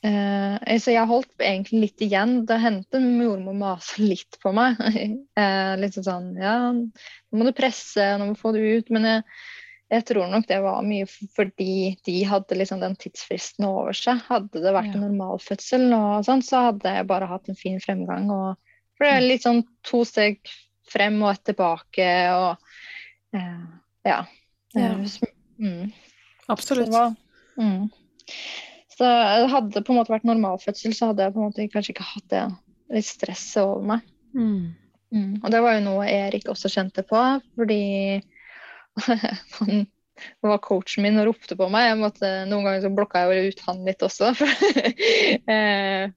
[0.02, 2.40] eh, altså Jeg holdt egentlig litt igjen.
[2.50, 4.80] Det hendte mormor mase litt på meg.
[5.42, 8.90] eh, litt sånn Ja, nå må du presse, nå må du få det ut.
[8.94, 9.28] Men jeg,
[9.94, 14.24] jeg tror nok det var mye fordi de hadde liksom den tidsfristen over seg.
[14.32, 18.30] Hadde det vært en normalfødsel, og sånn, så hadde jeg bare hatt en fin fremgang.
[18.34, 20.42] Og, for det er litt sånn to steg
[20.92, 22.56] frem og ett tilbake og
[23.38, 23.60] eh,
[24.08, 24.24] Ja.
[24.74, 24.96] Ja.
[25.60, 25.92] Mm.
[26.52, 26.92] Absolutt.
[26.94, 27.06] Så,
[27.62, 27.88] mm.
[28.98, 29.08] Så
[29.74, 32.28] det på en måte vært normalfødsel, så hadde jeg på en måte kanskje ikke hatt
[32.34, 32.44] det
[32.92, 34.06] litt stresset over meg.
[34.36, 34.76] Mm.
[35.12, 35.32] Mm.
[35.42, 37.20] Og det var jo noe Erik også kjente på,
[37.58, 37.82] fordi
[39.58, 39.86] han
[40.46, 41.96] var coachen min og ropte på meg.
[42.00, 44.34] Måtte, noen ganger så blokka jeg jo ut han litt også.
[45.52, 46.12] Eh,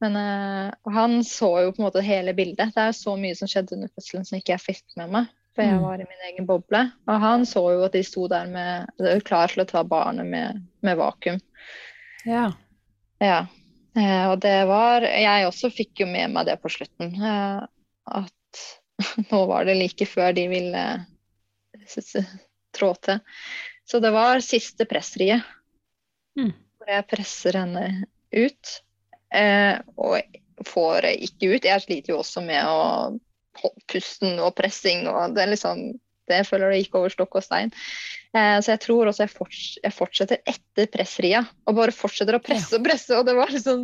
[0.00, 2.72] Men eh, han så jo på en måte hele bildet.
[2.72, 5.28] Det er jo så mye som skjedde under fødselen som ikke jeg fikk med meg.
[5.54, 5.82] For jeg Mm.
[5.82, 6.80] var i min egen boble.
[7.08, 10.60] Og han så jo at de sto der med klar til å ta barnet med,
[10.82, 11.40] med vakuum.
[12.24, 12.52] Ja.
[13.20, 13.46] Ja.
[13.96, 17.16] Eh, og det var Jeg også fikk jo med meg det på slutten.
[17.18, 17.66] Eh,
[18.06, 18.62] at
[19.32, 20.84] nå var det like før de ville
[22.76, 23.20] trå til.
[23.90, 25.42] Så det var siste pressriet.
[26.38, 26.52] Mm.
[26.78, 27.86] Hvor jeg presser henne
[28.30, 28.76] ut.
[29.34, 30.20] Eh, og
[30.66, 31.66] får ikke ut.
[31.66, 33.18] Jeg sliter jo også med å
[33.90, 35.90] pusten og pressing og det liksom
[36.30, 37.72] det føler jeg gikk over stokk og stein.
[38.36, 42.42] Eh, så jeg tror også jeg, forts jeg fortsetter etter pressria, og bare fortsetter å
[42.44, 43.16] presse og presse.
[43.16, 43.82] Og det var liksom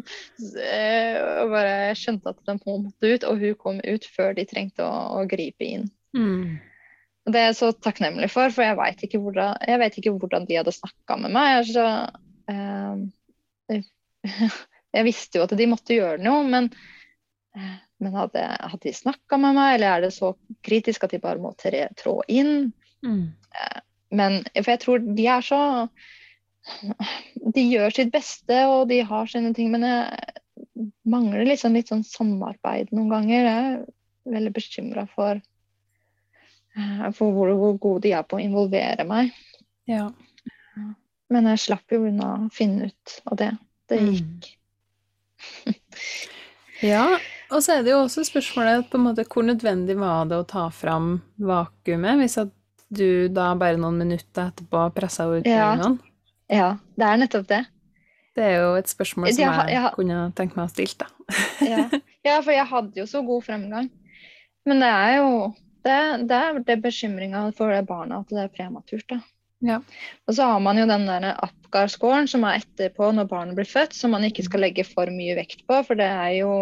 [0.63, 4.47] eh, og bare, Jeg skjønte at den måtte ut, og hun kom ut før de
[4.49, 5.89] trengte å, å gripe inn.
[6.17, 6.59] Mm.
[7.27, 10.75] Og det er jeg så takknemlig for, for jeg vet ikke ikke hvordan de hadde
[10.77, 11.67] snakka med meg.
[11.73, 11.87] Så,
[12.53, 13.81] eh,
[14.97, 16.71] jeg visste jo at de måtte gjøre noe, men,
[17.59, 20.35] eh, men hadde, hadde de snakka med meg, eller er det så
[20.67, 22.73] kritisk at de bare må tre, trå inn?
[23.05, 23.33] Mm.
[24.17, 25.61] Men for jeg tror de er så
[27.55, 30.41] De gjør sitt beste, og de har sine ting, men jeg
[31.07, 33.47] mangler liksom litt sånn samarbeid noen ganger.
[33.47, 35.39] Jeg er veldig bekymra for,
[36.75, 39.31] eh, for hvor, hvor gode de er på å involvere meg.
[39.87, 40.09] Ja.
[41.31, 43.53] Men jeg slapp jo unna å finne ut av det.
[43.87, 44.11] Det Mm.
[44.17, 44.51] gikk.
[46.83, 47.19] Ja,
[47.53, 50.47] Og så er det jo også spørsmålet på en måte, hvor nødvendig var det å
[50.49, 52.53] ta fram vakuumet, hvis at
[52.89, 55.75] du da bare noen minutter etterpå pressa ut Ja.
[56.47, 57.65] Ja, det er nettopp det.
[58.37, 61.09] Det er jo et spørsmål som Jeg jeg, kunne tenkt meg å stille, da.
[61.65, 61.87] Ja.
[62.29, 63.89] ja, for jeg hadde jo så god fremgang.
[64.67, 65.31] Men det er jo
[65.87, 65.97] det,
[66.31, 69.07] det er det bekymringa for det barna at det er prematurt.
[69.11, 69.21] da.
[69.65, 69.81] Ja.
[70.29, 73.97] Og så har man jo den der Apgar-scoren som er etterpå når barnet blir født,
[73.97, 75.81] som man ikke skal legge for mye vekt på.
[75.87, 76.53] For det er jo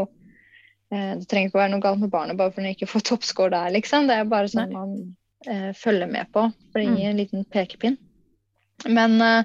[0.93, 3.55] Det trenger ikke å være noe galt med barnet bare fordi hun ikke får toppscore
[3.55, 4.09] der, liksom.
[4.11, 4.93] Det er bare sånn man
[5.49, 7.01] eh, følger med på for det Mm.
[7.11, 7.97] en liten pekepinn.
[8.87, 9.45] Men eh,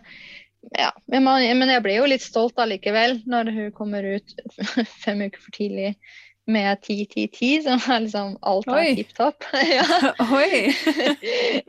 [0.77, 4.35] ja, men, jeg ble jo litt stolt allikevel når hun kommer ut
[5.05, 5.93] fem uker for tidlig
[6.49, 9.45] med 10-10-10, som er liksom alt er tipp topp.
[9.77, 9.85] ja.
[10.39, 10.73] Oi!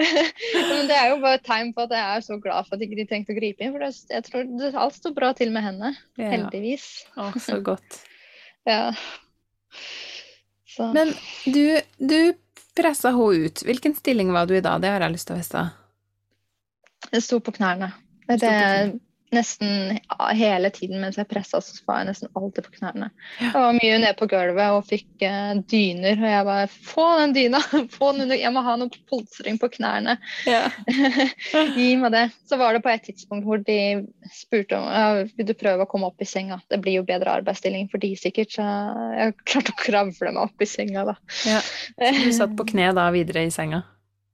[0.01, 2.85] Men det er jo bare et tegn på at jeg er så glad for at
[2.87, 3.75] ikke de trengte å gripe inn.
[3.75, 5.93] For det, jeg tror det, alt står bra til med henne.
[6.21, 6.31] Ja.
[6.33, 6.87] Heldigvis.
[7.21, 8.01] Å, så godt.
[8.69, 8.89] Ja.
[10.71, 10.93] Så.
[10.95, 11.13] Men
[11.45, 12.33] du, du
[12.79, 13.63] pressa henne ut.
[13.67, 14.79] Hvilken stilling var du i da?
[14.79, 15.65] Det har jeg lyst til å vite.
[17.11, 17.93] Jeg sto på knærne.
[18.31, 19.01] Det.
[19.35, 23.11] Nesten ja, hele tiden mens jeg pressa, så var jeg nesten alltid på knærne.
[23.41, 27.35] Jeg var mye nede på gulvet og fikk uh, dyner, og jeg bare Få den
[27.37, 27.61] dyna!
[27.97, 30.17] Få den under Jeg må ha noe polstring på knærne.
[30.49, 30.65] Ja.
[31.77, 32.27] Gi meg det.
[32.49, 33.79] Så var det på et tidspunkt hvor de
[34.35, 36.61] spurte om ja, vil du prøve å komme opp i senga.
[36.71, 38.67] Det blir jo bedre arbeidsstilling for de sikkert, så
[39.17, 41.17] jeg klarte å kravle meg opp i senga da.
[41.47, 41.63] Ja.
[41.97, 43.85] Du satt på kne da videre i senga?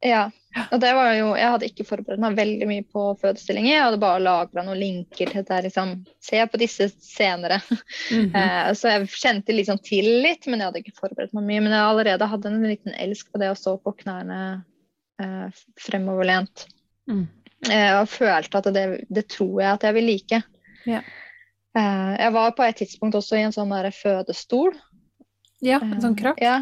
[0.06, 0.26] Ja.
[0.72, 3.74] Og det var jo Jeg hadde ikke forberedt meg veldig mye på fødestillinger.
[3.74, 5.92] Jeg hadde bare lagra noen linker til det liksom
[6.24, 7.60] Se på disse senere.
[8.12, 8.32] Mhm.
[8.36, 11.64] Eh, så jeg kjente liksom til litt, men jeg hadde ikke forberedt meg mye.
[11.64, 14.40] Men jeg allerede hadde en liten elsk på det å stå på knærne
[15.22, 16.66] eh, fremoverlent.
[17.10, 17.26] Mm.
[17.70, 20.42] Eh, og følte at det, det tror jeg at jeg vil like.
[20.86, 21.02] Ja.
[21.76, 24.76] Eh, jeg var på et tidspunkt også i en sånn fødestol.
[25.64, 26.40] Ja, en sånn krakk?
[26.44, 26.60] Ja,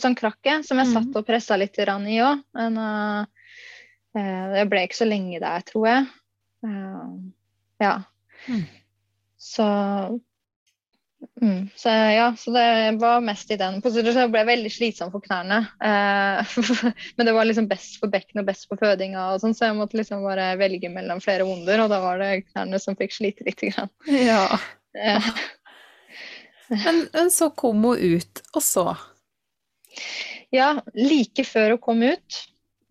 [0.00, 1.86] sånn krakke, som jeg satt og pressa litt i
[2.22, 2.42] òg.
[2.56, 6.08] Men eh, jeg ble ikke så lenge der, tror jeg.
[6.66, 7.30] Uh,
[7.80, 7.94] ja.
[8.48, 8.64] Mm.
[9.40, 9.66] Så
[11.40, 12.66] mm, Så ja, så det
[13.00, 14.12] var mest i den posisjonen.
[14.12, 15.62] Så jeg ble veldig slitsom for knærne.
[15.84, 16.56] Eh,
[17.16, 19.78] men det var liksom best for bekken og best for fødinga, og sånn, så jeg
[19.80, 23.48] måtte liksom bare velge mellom flere onder, og da var det knærne som fikk slite
[23.48, 23.94] lite grann.
[24.10, 24.44] Ja.
[24.98, 25.32] Eh,
[26.70, 28.84] Men, men så kom hun ut, og så?
[30.54, 32.38] Ja, like før hun kom ut,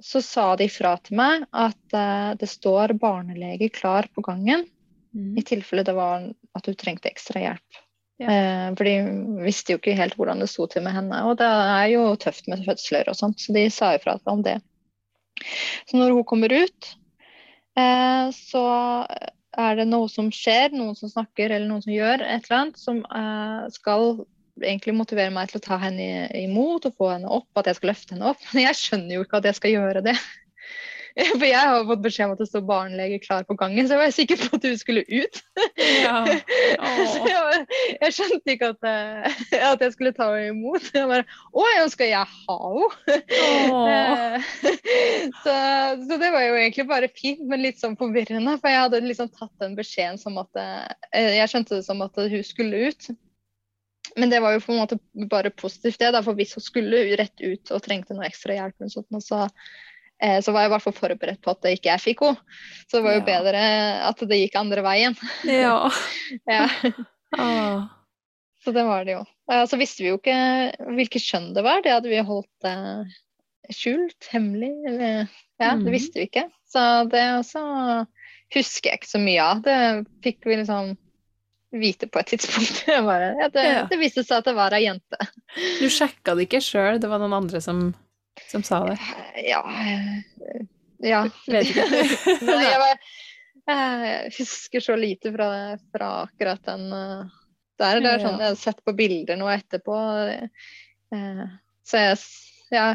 [0.03, 4.63] så sa de fra til meg at uh, det står barnelege klar på gangen
[5.11, 7.79] i tilfelle det var at hun trengte ekstra hjelp.
[8.19, 8.29] Ja.
[8.29, 8.95] Eh, for de
[9.45, 11.21] visste jo ikke helt hvordan det sto til med henne.
[11.29, 14.59] Og det er jo tøft med fødsler og sånt, så de sa ifra om det.
[15.87, 16.89] Så når hun kommer ut,
[17.79, 18.65] eh, så
[19.59, 22.77] er det noe som skjer, noen som snakker eller noen som gjør et eller annet,
[22.79, 22.99] som
[23.73, 24.21] skal
[24.61, 27.93] egentlig motivere meg til å ta henne imot og få henne opp, at jeg skal
[27.93, 28.43] løfte henne opp.
[28.53, 30.19] Men jeg skjønner jo ikke at jeg skal gjøre det.
[31.39, 34.01] For jeg har fått beskjed om at det står barnelege klar på gangen, så jeg
[34.01, 35.39] var sikker på at hun skulle ut.
[35.79, 36.21] Ja.
[37.09, 37.63] Så jeg, var,
[38.03, 39.39] jeg skjønte ikke at, eh,
[39.71, 40.85] at jeg skulle ta henne imot.
[40.95, 42.57] Jeg bare Å ja, skal jeg ha
[43.09, 44.43] henne?
[45.43, 45.55] Så,
[46.05, 48.55] så det var jo egentlig bare fint, men litt sånn forvirrende.
[48.61, 52.15] For jeg hadde liksom tatt den beskjeden som at eh, Jeg skjønte det som at
[52.19, 53.09] hun skulle ut.
[54.19, 54.97] Men det var jo på en måte
[55.31, 56.11] bare positivt, det.
[56.15, 59.23] Da, for hvis hun skulle rett ut og trengte noe ekstra hjelp, og sånt, og
[59.23, 59.45] så,
[60.21, 62.59] eh, så var jeg i hvert fall forberedt på at det ikke jeg fikk henne.
[62.87, 63.29] Så det var jo Ja.
[63.29, 63.63] bedre
[64.09, 65.17] at det gikk andre veien.
[65.47, 65.77] ja.
[66.57, 66.67] Ja.
[67.37, 67.83] Ah.
[68.65, 69.19] Så det var det jo.
[69.51, 70.33] Ja, så visste vi jo ikke
[70.97, 71.83] hvilket kjønn det var.
[71.85, 73.11] Det hadde vi holdt eh,
[73.69, 74.71] skjult, hemmelig.
[74.89, 75.29] Eller,
[75.61, 75.83] ja, mm.
[75.85, 76.47] det visste vi ikke.
[76.69, 77.61] Så det også
[78.55, 79.61] husker jeg ikke så mye av.
[79.65, 79.77] Det
[80.25, 80.95] fikk vi liksom
[81.71, 82.83] vite på et tidspunkt.
[83.09, 83.81] Bare, ja, det, Ja.
[83.91, 85.19] det viste seg at det var ei jente.
[85.79, 87.81] Du sjekka det ikke sjøl, det var noen andre som,
[88.49, 88.97] som sa det?
[89.45, 89.61] Ja
[90.99, 91.21] Ja.
[91.47, 91.85] Vet ikke.
[92.49, 92.97] Nei, jeg, bare,
[93.69, 95.49] jeg husker så lite fra,
[95.93, 97.29] fra akkurat den eh,
[97.79, 98.01] der.
[98.03, 99.95] Det er sånn jeg har sett på bilder nå etterpå.
[101.13, 101.45] eh,
[101.87, 102.17] Så jeg,
[102.73, 102.87] ja,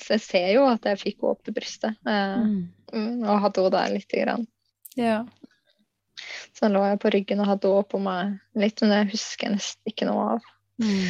[0.00, 1.94] så jeg ser jo at jeg fikk opp til brystet.
[2.08, 2.58] eh, Mm.
[2.92, 4.46] mm, Og hadde henne der lite grann.
[4.98, 5.18] Ja.
[6.58, 9.56] Så lå jeg på ryggen og hadde òg på meg litt, men det husker jeg
[9.56, 10.40] nesten ikke noe av.
[10.82, 11.08] Mm.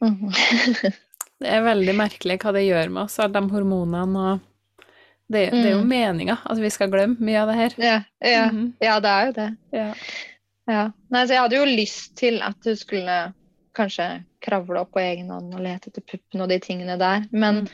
[1.36, 4.44] Det er veldig merkelig hva det gjør med oss, alle de hormonene og
[5.28, 5.88] det, det er jo Mm.
[5.90, 7.74] meninga at vi skal glemme mye av det her.
[7.82, 8.70] ja, ja, Mhm.
[8.80, 9.48] ja, det er jo det.
[9.72, 9.88] Ja.
[10.68, 10.84] Ja.
[11.10, 13.34] Nei, så jeg hadde jo lyst til at du skulle
[13.76, 17.68] kanskje kravle opp på egen hånd og lete etter puppen og de tingene der, men,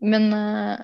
[0.00, 0.78] men, eh,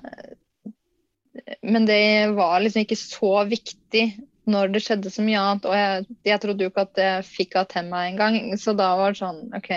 [1.63, 4.03] men det var liksom ikke så viktig
[4.47, 5.67] når det skjedde så mye annet.
[5.67, 9.13] Og jeg, jeg trodde jo ikke at jeg fikk av meg engang, så da var
[9.13, 9.71] det sånn OK,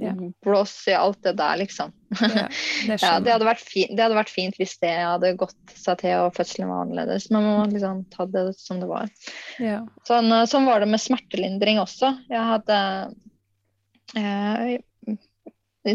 [0.00, 0.16] yeah.
[0.44, 1.92] blås i alt det der, liksom.
[2.20, 2.48] Yeah,
[2.86, 6.26] det Ja, det hadde, fint, det hadde vært fint hvis det hadde gått seg til
[6.26, 7.30] og fødselen var annerledes.
[7.30, 9.10] Men man må liksom ta det som det var.
[9.62, 9.86] Yeah.
[10.08, 12.12] Sånn, eh, sånn var det med smertelindring også.
[12.30, 12.78] Jeg hadde
[14.18, 14.78] eh,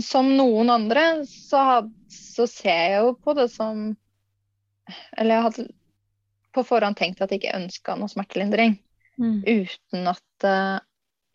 [0.05, 3.89] Som noen andre så, had, så ser jeg jo på det som
[5.17, 5.67] Eller jeg hadde
[6.55, 8.77] på forhånd tenkt at jeg ikke ønska noe smertelindring.
[9.21, 9.41] Mm.
[9.43, 10.77] Uten at uh,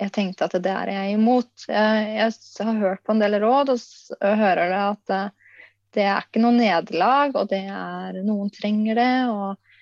[0.01, 1.51] jeg tenkte at det er jeg imot.
[1.69, 5.55] Jeg, jeg har hørt på en del råd, og og hører det at uh,
[5.97, 9.15] det er ikke noe nederlag, og det er noen trenger det.
[9.33, 9.73] Og,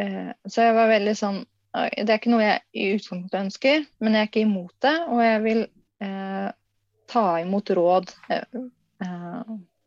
[0.00, 1.42] uh, så jeg var veldig sånn
[1.72, 5.22] Det er ikke noe jeg i utgangspunktet ønsker, men jeg er ikke imot det, og
[5.24, 5.62] jeg vil
[7.08, 8.12] ta imot råd.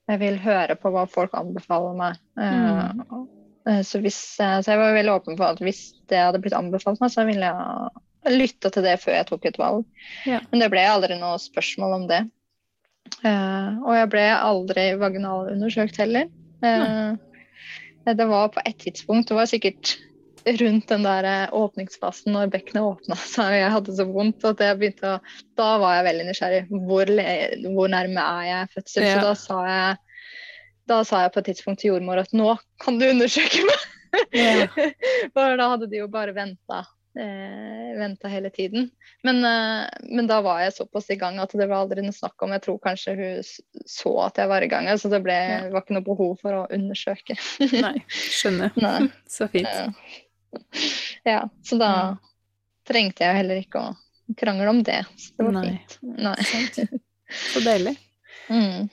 [0.05, 2.19] Jeg vil høre på hva folk anbefaler meg.
[2.41, 3.03] Eh,
[3.65, 7.01] så, hvis, eh, så jeg var veldig åpen for at hvis det hadde blitt anbefalt
[7.01, 9.85] meg, så ville jeg lytte til det før jeg tok et valg.
[10.29, 10.41] Ja.
[10.51, 12.23] Men det ble aldri noe spørsmål om det.
[13.21, 16.29] Uh, og jeg ble aldri vaginalundersøkt heller.
[16.65, 19.95] Eh, det var på et tidspunkt, det var sikkert
[20.45, 24.79] rundt den der eh, åpningsfasen når bekkenet åpna, og jeg hadde så vondt at jeg
[24.81, 25.21] begynte å
[25.57, 26.63] Da var jeg veldig nysgjerrig.
[26.69, 27.11] Hvor,
[27.77, 29.07] hvor nærme er jeg fødsel?
[29.07, 29.15] Ja.
[29.15, 30.04] Så da sa jeg
[30.87, 32.51] da sa jeg på et tidspunkt til jordmor at nå
[32.83, 33.85] kan du undersøke meg.
[34.35, 34.67] Ja.
[35.35, 36.83] For da hadde de jo bare venta.
[37.15, 38.89] Eh, venta hele tiden.
[39.23, 42.43] Men, eh, men da var jeg såpass i gang at det var aldri noe snakk
[42.43, 45.61] om Jeg tror kanskje hun så at jeg var i gang, så det ble, Ja.
[45.71, 47.37] var ikke noe behov for å undersøke.
[47.85, 48.75] Nei, skjønner.
[48.83, 49.07] Nei.
[49.37, 49.67] Så fint.
[49.71, 50.13] Eh,
[51.27, 52.03] Ja, så da Ja.
[52.87, 55.01] trengte jeg heller ikke å krangle om det.
[55.19, 55.65] Så det var Nei.
[55.71, 55.97] fint.
[56.23, 56.35] Nei.
[57.51, 57.95] Så deilig.
[58.47, 58.87] Mm.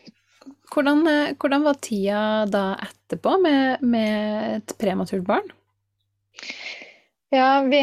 [0.72, 5.50] Hvordan, eh, hvordan var tida da etterpå med, med et prematurt barn?
[7.32, 7.82] Ja, vi,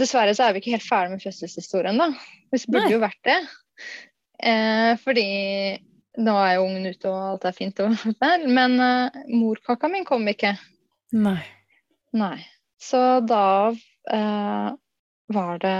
[0.00, 2.10] dessverre så er vi ikke helt ferdig med fødselshistorien, da.
[2.52, 2.94] Vi burde Nei.
[2.94, 3.38] jo vært det.
[4.38, 5.28] Eh, fordi
[6.18, 7.94] nå er jo ungen ute og alt er fint og
[8.58, 10.54] men eh, morkaka min kom ikke.
[11.16, 11.40] Nei.
[12.16, 12.36] Nei.
[12.78, 13.74] Så da
[14.12, 14.68] eh,
[15.34, 15.78] var det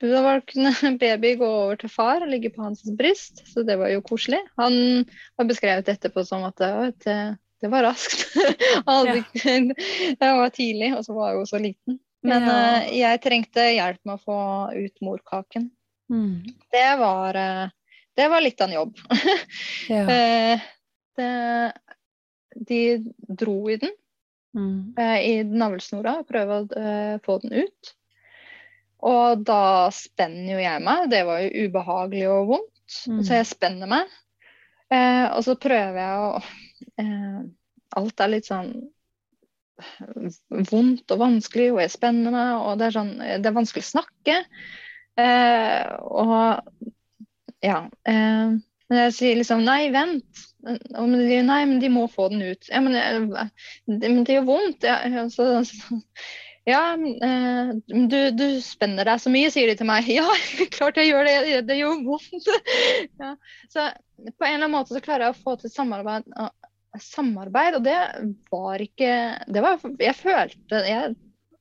[0.00, 3.76] Da var, kunne baby gå over til far og ligge på hans bryst, så det
[3.80, 4.40] var jo koselig.
[4.60, 5.04] Han
[5.38, 6.56] har beskrevet etterpå som at
[7.04, 7.16] det,
[7.60, 8.24] det, var raskt.
[8.88, 12.00] Hadde det var tidlig, og så var jeg jo så liten.
[12.24, 12.56] Men Ja.
[12.56, 14.40] uh, jeg trengte hjelp med å få
[14.76, 15.70] ut morkaken.
[16.12, 16.48] Mm.
[16.72, 19.00] Det var, uh, det var litt av en jobb.
[19.88, 20.02] Ja.
[20.04, 20.68] uh,
[21.16, 21.30] det,
[22.68, 22.82] de
[23.28, 23.96] dro i den
[24.50, 24.98] Mm.
[24.98, 26.86] i navlesnora og prøve å
[27.22, 27.90] få den ut.
[29.06, 31.06] Og da spenner jo jeg meg.
[31.12, 32.76] Det var jo ubehagelig og vondt,
[33.06, 33.20] Mm.
[33.22, 34.08] så jeg spenner meg.
[34.90, 36.42] Eh, og så prøver jeg å
[36.98, 37.40] eh,
[37.96, 38.72] Alt er litt sånn
[40.70, 43.90] vondt og vanskelig, og jeg spenner meg, og det er sånn Det er vanskelig å
[43.90, 44.36] snakke.
[45.20, 46.84] Eh, og
[47.64, 47.84] ja.
[48.08, 48.58] Eh,
[48.90, 50.46] men jeg sier liksom nei, vent.
[50.66, 52.68] Og de, sier, nei, men de må få den ut.
[52.68, 53.46] Ja, men, eh,
[53.86, 54.86] det, men det gjør vondt.
[54.86, 56.00] Ja, ja, så, så,
[56.68, 60.08] ja eh, du, du spenner deg så mye, sier de til meg.
[60.20, 60.26] Ja,
[60.74, 61.60] klart jeg gjør det.
[61.68, 62.50] Det, gjør vondt.
[63.22, 63.34] ja.
[63.72, 63.86] Så
[64.20, 66.50] på en eller annen måte så klarer jeg å få til samarbeid, eh,
[67.00, 67.98] samarbeid og det
[68.50, 69.12] var ikke
[69.46, 71.14] det var, Jeg følte jeg,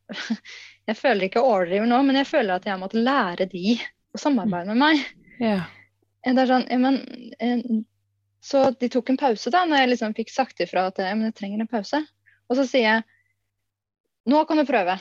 [0.90, 4.22] jeg føler ikke å overdrive nå, men jeg føler at jeg måtte lære de å
[4.22, 5.06] samarbeide med meg.
[5.40, 5.62] Ja.
[6.26, 7.86] Eh, Det er sånn, ja, men,
[8.44, 11.30] så de tok en pause da, når jeg liksom fikk sagt ifra at ja, men
[11.30, 12.02] jeg trenger en pause.
[12.50, 13.08] Og så sier jeg
[14.28, 14.98] nå kan du prøve.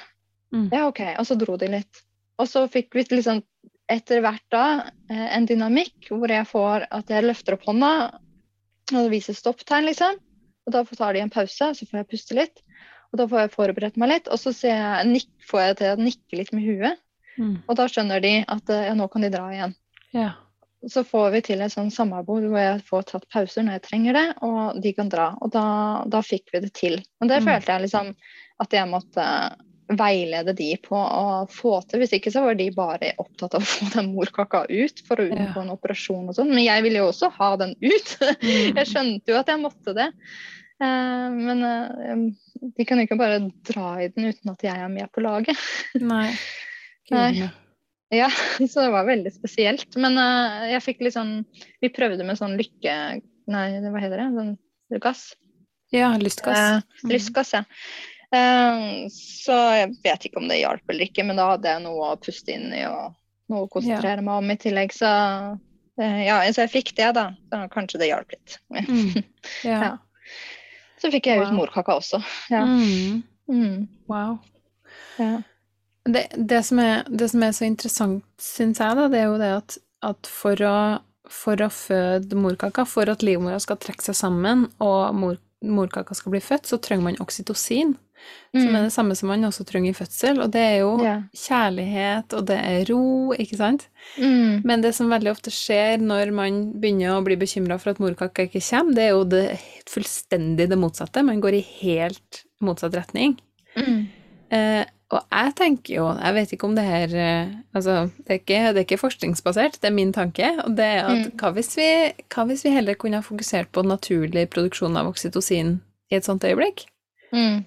[0.55, 0.69] Mm.
[0.73, 1.01] Ja, OK.
[1.19, 2.03] Og så dro de litt.
[2.39, 3.43] Og så fikk vi liksom
[3.91, 4.65] etter hvert da
[5.11, 7.91] eh, en dynamikk hvor jeg får at jeg løfter opp hånda
[8.89, 10.17] og det viser stopptegn, liksom.
[10.69, 12.63] Og da tar de en pause, så får jeg puste litt.
[13.13, 15.91] Og da får jeg forberedt meg litt, og så ser jeg, nikk, får jeg til
[15.93, 16.99] å nikke litt med huet.
[17.39, 17.55] Mm.
[17.69, 19.75] Og da skjønner de at eh, ja, nå kan de dra igjen
[20.17, 20.33] Ja.
[20.89, 24.17] så får vi til et sånn samarbeid hvor jeg får tatt pauser når jeg trenger
[24.19, 25.29] det, og de kan dra.
[25.45, 25.65] Og da,
[26.09, 26.99] da fikk vi det til.
[27.21, 27.47] Og det Mm.
[27.51, 28.15] følte jeg liksom
[28.63, 29.25] at jeg måtte
[29.89, 32.03] veilede de på å få til.
[32.03, 35.29] Hvis ikke så var de bare opptatt av å få den morkaka ut for å
[35.31, 36.51] unngå en operasjon og sånn.
[36.53, 38.17] Men jeg ville jo også ha den ut.
[38.39, 38.77] Mm.
[38.77, 40.09] Jeg skjønte jo at jeg måtte det.
[40.85, 42.21] Eh, men eh,
[42.77, 45.59] de kan jo ikke bare dra i den uten at jeg er med på laget.
[46.13, 46.29] Nei.
[47.11, 47.49] Nei.
[48.15, 48.29] Ja,
[48.71, 49.89] så det var veldig spesielt.
[50.01, 51.41] Men eh, jeg fikk litt sånn
[51.83, 52.95] Vi prøvde med sånn lykke...
[53.49, 54.29] Nei, hva heter det?
[54.37, 54.55] Sånn
[55.03, 55.27] gass?
[55.95, 56.61] Ja, lystgass.
[56.61, 57.13] Eh, Mm.
[57.15, 57.65] lystgass, ja.
[58.35, 62.11] Eh, så jeg vet ikke om det hjalp eller ikke, men da hadde jeg noe
[62.13, 63.15] å puste inn i og
[63.49, 64.93] noe å konsentrere meg om i tillegg.
[64.93, 65.09] Så
[66.03, 67.31] eh, ja, så jeg fikk det, da.
[67.49, 68.59] Så kanskje det hjalp litt.
[68.75, 69.25] Mm.
[69.65, 69.81] Ja.
[69.81, 69.93] Ja.
[70.99, 72.19] Så fikk jeg ut morkaka også.
[72.51, 72.65] Ja.
[72.67, 73.23] Mm.
[73.49, 74.39] Mm, Wow.
[75.17, 75.39] ja.
[76.09, 79.39] Det, det, som er, det som er så interessant, syns jeg, da, det er jo
[79.41, 79.77] det at,
[80.09, 80.77] at for, å,
[81.33, 86.33] for å føde morkaka, for at livmora skal trekke seg sammen og mor, morkaka skal
[86.35, 87.95] bli født, så trenger man oksytocin.
[88.55, 90.39] Som er det samme som man også trenger i fødsel.
[90.43, 91.05] Og det er jo Mm.
[91.05, 91.17] Ja.
[91.37, 93.89] kjærlighet, og det er ro, ikke sant?
[94.19, 94.63] Mm.
[94.65, 98.47] Men det som veldig ofte skjer når man begynner å bli bekymra for at morkaka
[98.49, 99.59] ikke kommer, det er jo det
[99.89, 101.25] fullstendig det motsatte.
[101.25, 103.37] Man går i helt motsatt retning.
[103.77, 104.09] Mm.
[104.51, 108.39] Eh, og jeg tenker jo, jeg vet ikke om det her eh, Altså, det er,
[108.41, 110.51] ikke, det er ikke forskningsbasert, det er min tanke.
[110.65, 111.37] Og det er at Mm.
[111.39, 115.81] hva, hvis vi, hva hvis vi heller kunne ha fokusert på naturlig produksjon av oksytocin
[116.11, 116.87] i et sånt øyeblikk?
[117.33, 117.65] Mm.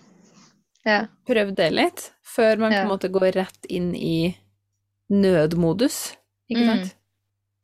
[0.85, 1.05] Ja.
[1.27, 2.81] Prøv det litt, før man på Ja.
[2.85, 4.35] en måte går rett inn i
[5.09, 6.15] nødmodus,
[6.49, 6.89] ikke Mm.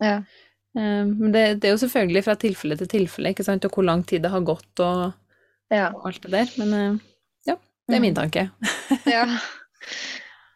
[0.02, 0.18] Ja.
[0.78, 3.84] Eh, Men det, det er jo selvfølgelig fra tilfelle til tilfelle, ikke sant, og hvor
[3.84, 5.14] lang tid det har gått og,
[5.72, 5.88] Ja.
[5.94, 6.48] og alt det der.
[6.58, 7.00] Men eh,
[7.48, 7.56] ja,
[7.88, 8.02] det er Mm.
[8.02, 8.50] min tanke.
[9.08, 9.26] Ja.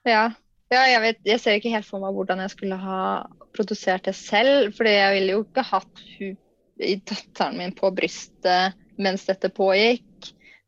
[0.06, 0.32] ja.
[0.72, 4.16] ja jeg, vet, jeg ser ikke helt for meg hvordan jeg skulle ha produsert det
[4.16, 4.74] selv.
[4.76, 6.02] fordi jeg ville jo ikke hatt
[6.82, 10.04] i datteren min på brystet mens dette pågikk.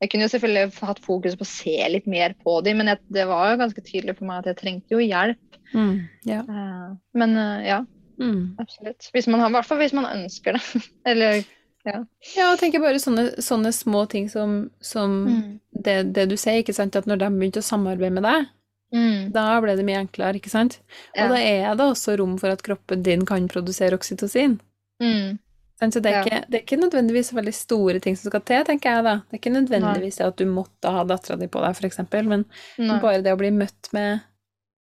[0.04, 3.00] Jeg kunne jo selvfølgelig hatt fokus på å se litt mer på dem, men jeg,
[3.16, 5.60] det var jo ganske tydelig for meg at jeg trengte jo hjelp.
[5.74, 5.94] Mm,
[6.28, 6.42] ja.
[6.44, 7.82] Eh, Men eh, ja,
[8.22, 8.56] Mm.
[8.62, 9.08] absolutt.
[9.16, 10.82] Hvis man har, I hvert fall hvis man ønsker det.
[11.10, 11.40] Eller
[11.84, 15.60] Ja, og tenker bare sånne, sånne små ting som, som Mm.
[15.84, 18.46] det, det du sier, ikke sant, at når de begynte å samarbeide med deg,
[18.94, 19.32] Mm.
[19.34, 20.78] da ble det mye enklere, ikke sant?
[21.16, 21.26] Ja.
[21.26, 24.60] Og da er det også rom for at kroppen din kan produsere oksytocin.
[25.02, 25.40] Mm.
[25.82, 26.24] Så det er, Ja.
[26.24, 29.16] ikke, det er ikke nødvendigvis veldig store ting som skal til, tenker jeg da.
[29.28, 32.46] Det er ikke nødvendigvis det at du måtte ha dattera di på deg, eksempel, men
[32.78, 33.00] Nei.
[33.02, 34.22] bare det å bli møtt med,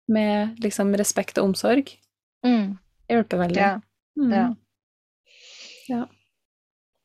[0.08, 1.94] med liksom respekt og omsorg
[2.44, 2.78] Mm.
[3.08, 3.56] hjelper veldig.
[3.60, 3.80] Ja.
[4.18, 4.30] Mm.
[4.32, 4.44] Ja.
[5.88, 6.06] Ja.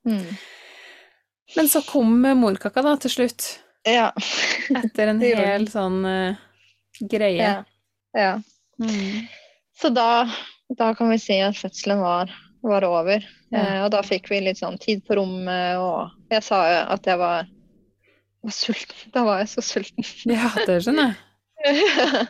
[0.08, 0.36] Mm.
[1.56, 4.12] Men så kom morkaka da til slutt, Ja.
[4.76, 6.36] etter en hel sånn uh,
[7.02, 7.38] greie.
[7.38, 7.64] ja.
[8.16, 8.42] ja.
[8.82, 9.28] Mm.
[9.80, 10.26] Så da,
[10.76, 12.32] da kan vi si at fødselen var,
[12.70, 13.26] var over.
[13.53, 13.59] Ja.
[13.59, 17.09] Eh, og da fikk vi litt sånn tid på rommet, og jeg sa jo at
[17.09, 17.47] jeg var,
[18.45, 19.13] var sulten.
[19.13, 20.11] Da var jeg så sulten.
[20.36, 21.22] Ja, det skjønner jeg.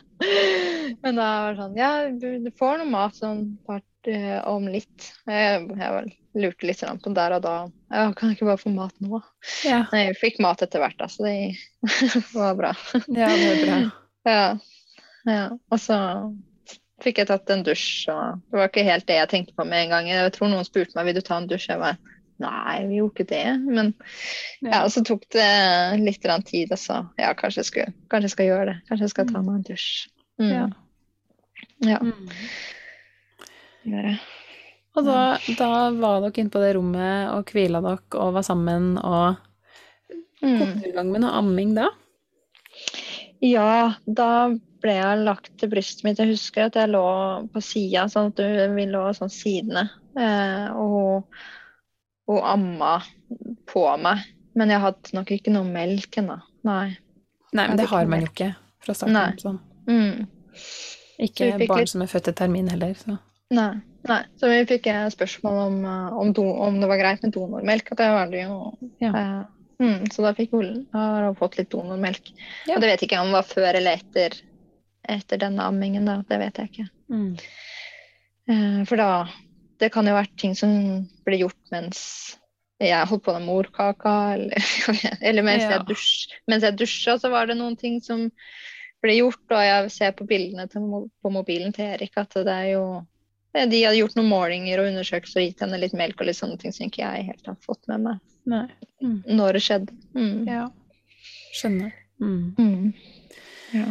[1.02, 5.10] Men da var det sånn Ja, du, får noe mat sånn part, eh, om litt.
[5.28, 7.56] Jeg, jeg lurte litt sånn på der og da.
[7.92, 9.20] Ja, kan jeg ikke bare få mat nå?
[9.66, 11.56] Ja, Nei, jeg fikk mat etter hvert, da, så det
[12.36, 12.72] var bra.
[13.12, 13.78] ja det var bra.
[14.26, 14.44] Ja.
[15.28, 15.44] ja.
[15.72, 15.98] Og så
[17.04, 19.84] fikk jeg tatt en dusj, og det var ikke helt det jeg tenkte på med
[19.84, 20.08] en gang.
[20.10, 21.68] Jeg tror noen spurte meg vil du ta en dusj.
[21.70, 21.98] Jeg var
[22.42, 23.44] nei, vi gjorde ikke det.
[23.64, 23.92] Men
[24.64, 25.48] ja, og så tok det
[26.02, 28.76] litt tid, og så ja, kanskje jeg, skulle, kanskje jeg skal gjøre det.
[28.88, 29.90] Kanskje jeg skal ta meg en dusj.
[30.40, 30.50] Mm.
[30.52, 30.66] Ja.
[31.86, 32.28] Ja, Mm.
[34.96, 38.96] Og da, da var dere inne på det rommet og hvila dere og var sammen,
[38.98, 39.36] og
[40.40, 40.80] kom Mm.
[40.80, 41.86] du i gang med noe amming da?
[43.44, 44.48] Ja, da
[44.82, 46.18] ble jeg lagt til brystet mitt.
[46.18, 47.02] Jeg husker at jeg lå
[47.52, 49.88] på sida, sånn at du- vi lå sånn sidene.
[50.16, 51.24] Eh, og
[52.28, 53.02] hun amma
[53.66, 54.24] på meg.
[54.54, 56.40] Men jeg hadde nok ikke noe melk ennå.
[56.64, 56.96] Nei.
[57.52, 59.16] Nei, men det har man jo ikke fra starten.
[59.16, 59.36] av.
[59.36, 59.60] Sånn.
[59.86, 60.26] Mm.
[61.20, 62.94] Ikke Så barn litt- som er født til termin heller.
[62.94, 63.18] Så.
[63.50, 63.80] Nei.
[64.08, 64.22] Nei.
[64.38, 67.92] Så vi fikk spørsmål om, eh, om, do, om det var greit med donormelk.
[67.92, 68.78] At det var det jo.
[69.00, 69.08] Ja.
[69.08, 69.44] Eh,
[69.82, 72.32] mm, så da fikk hun, har hun fått litt donormelk.
[72.66, 72.74] Ja.
[72.76, 74.40] Og det vet ikke om det var før eller etter,
[75.08, 76.04] etter denne ammingen.
[76.08, 76.22] da.
[76.28, 76.88] Det vet jeg ikke.
[77.10, 77.36] Mm.
[78.48, 79.28] Eh, For da
[79.78, 80.70] Det kan jo ha vært ting som
[81.26, 82.36] ble gjort mens
[82.80, 84.56] jeg holdt på med morkaka, eller,
[85.24, 85.70] eller mens, Ja.
[85.78, 88.26] jeg dusj, mens jeg dusja, så var det noen ting som
[89.02, 89.40] ble gjort.
[89.50, 90.84] Og jeg ser på bildene til,
[91.22, 92.86] på mobilen til Erik at det er jo
[93.56, 96.58] De hadde gjort noen målinger og undersøkelser og gitt henne litt melk og litt sånne
[96.60, 98.66] ting som ikke jeg helt har fått med meg Nei.
[99.02, 99.22] Mm.
[99.32, 99.94] når det skjedde.
[100.14, 100.44] Mm.
[100.46, 100.66] Ja.
[101.56, 101.92] Skjønner.
[102.20, 102.54] Mm.
[102.58, 102.92] Mm.
[103.72, 103.86] Ja.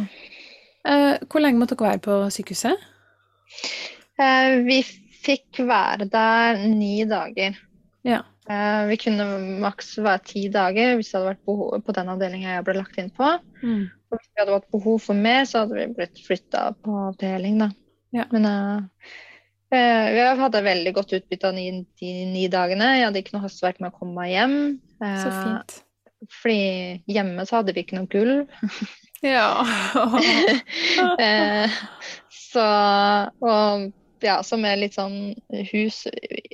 [0.86, 2.86] Eh, hvor lenge måtte dere være på sykehuset?
[4.20, 4.80] Eh, Vi
[5.26, 7.56] fikk være der ni dager.
[8.06, 8.22] Ja.
[8.48, 9.26] Eh, Vi kunne
[9.62, 12.98] maks være ti dager hvis det hadde vært behov på den avdelinga jeg ble lagt
[13.02, 13.32] inn på.
[13.62, 13.86] Mm.
[14.06, 17.58] Og hvis vi hadde hatt behov for mer, så hadde vi blitt flytta på avdeling,
[17.64, 17.70] da.
[18.14, 18.28] Ja.
[18.30, 21.66] Men eh, vi hadde veldig godt utbytte av ni,
[21.98, 22.92] de ni dagene.
[23.00, 24.56] Jeg hadde ikke noe hastverk med å komme meg hjem.
[25.02, 25.80] Så fint.
[26.38, 28.46] Fordi hjemme så hadde vi ikke noe gulv.
[29.26, 29.50] Ja.
[31.20, 31.70] Eh,
[32.30, 32.66] så
[33.40, 35.34] Og ja, så med litt sånn
[35.72, 36.06] hus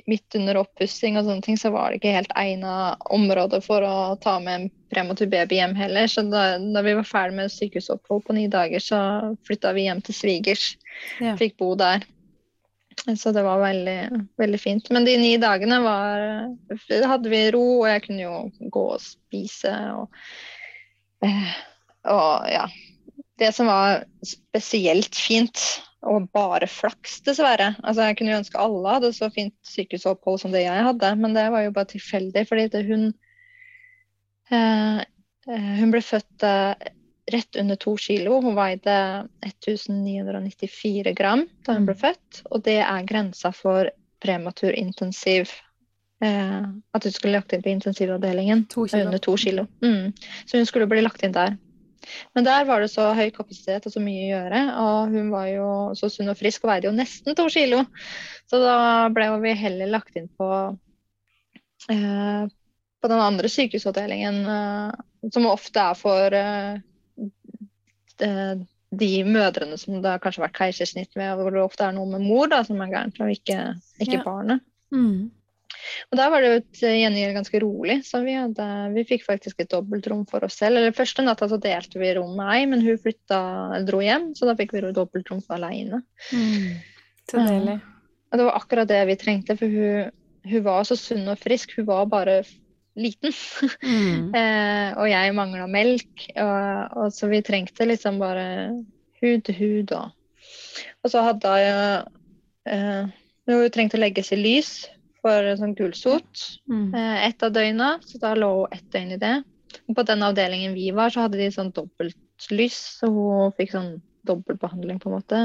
[0.09, 4.15] midt under oppussing og sånne ting, så var det ikke helt egna område for å
[4.23, 6.09] ta med en prematur baby hjem heller.
[6.11, 8.99] Så da, da vi var ferdig med sykehusopphold på ni dager, så
[9.47, 10.65] flytta vi hjem til svigers.
[11.23, 11.37] Ja.
[11.39, 12.03] Fikk bo der.
[13.17, 14.89] Så det var veldig, veldig fint.
[14.93, 16.27] Men de ni dagene var
[17.09, 21.55] hadde vi ro, og jeg kunne jo gå og spise og eh,
[22.09, 22.67] Og ja.
[23.39, 25.59] det som var spesielt fint,
[26.03, 30.51] og bare flaks, dessverre Altså, Jeg kunne jo ønske alle hadde så fint sykehusopphold som
[30.51, 33.07] det jeg hadde, men det var jo bare tilfeldig, fordi det, hun
[34.51, 34.99] eh,
[35.47, 36.91] eh Hun ble født eh,
[37.31, 38.41] rett under to kilo.
[38.41, 38.95] Hun veide
[39.45, 42.01] 1994 gram da hun ble mm.
[42.01, 43.91] født, og det er grensa for
[44.23, 45.51] prematur intensiv
[46.23, 49.67] eh, At hun skulle lagt inn på intensivavdelingen to under to kilo.
[49.83, 50.13] Mm.
[50.45, 51.57] Så hun skulle bli lagt inn der.
[52.35, 54.61] Men der var det så høy kapasitet og så mye å gjøre.
[54.83, 55.67] Og hun var jo
[55.99, 57.83] så sunn og frisk og veide jo nesten to kilo.
[58.49, 58.77] Så da
[59.13, 60.49] ble vi heller lagt inn på,
[61.93, 62.43] eh,
[63.03, 66.75] på den andre sykehusavdelingen, eh, som ofte er for eh,
[68.93, 72.25] de mødrene som det har kanskje vært keisersnitt med, hvor det ofte er noe med
[72.25, 73.59] mor da, som er gærent, og ikke,
[74.03, 74.25] ikke ja.
[74.25, 74.65] barnet.
[74.93, 75.31] Mm.
[76.11, 79.63] Og da var det jo et gjengjeld ganske rolig, så vi, hadde, vi fikk faktisk
[79.63, 80.79] et dobbeltrom for oss selv.
[80.79, 83.39] Eller Første natta så delte vi rom med ei, men hun flytta,
[83.87, 86.03] dro hjem, så da fikk vi dobbeltrom for aleine.
[86.31, 86.81] Mm.
[87.29, 87.79] Så deilig.
[88.33, 90.11] Og det var akkurat det vi trengte, for hun,
[90.49, 91.75] hun var så sunn og frisk.
[91.77, 92.41] Hun var bare
[92.99, 93.33] liten.
[93.83, 94.33] Mm.
[94.39, 98.45] eh, og jeg mangla melk, og, og, så vi trengte liksom bare
[99.21, 99.93] hud til hud.
[99.97, 100.49] Og,
[101.03, 102.01] og så hadde jeg
[102.73, 103.13] eh,
[103.43, 104.73] Hun trengte å legges i lys,
[105.23, 106.93] for sånn gulsot mm.
[106.93, 109.35] eh, ett av døgna, så da lå hun ett døgn i det.
[109.87, 113.95] Og på den avdelingen vi var, så hadde de sånn dobbeltlys, så hun fikk sånn
[114.27, 115.41] dobbeltbehandling, på en måte.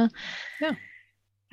[0.63, 0.75] Ja.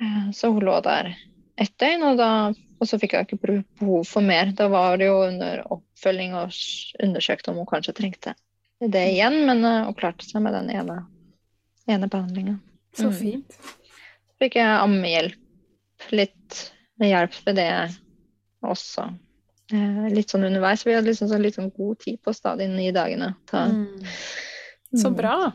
[0.02, 1.14] Eh, så hun lå der
[1.56, 4.52] ett døgn, og, da, og så fikk hun ikke behov for mer.
[4.58, 6.58] Da var det jo under oppfølging og
[7.06, 8.36] undersøkte om hun kanskje trengte
[8.80, 10.98] det igjen, men hun klarte seg med den ene,
[11.88, 12.58] ene behandlinga.
[12.96, 13.16] Så mm.
[13.16, 13.56] fint.
[13.56, 16.58] Så fikk jeg ammehjelp litt
[17.00, 17.70] med hjelp med det
[18.72, 19.06] også
[19.72, 20.84] eh, litt sånn underveis.
[20.86, 23.32] Vi hadde liksom sånn, litt sånn god tid på stadig nye dagene.
[23.52, 23.86] Mm.
[24.96, 25.52] Så bra.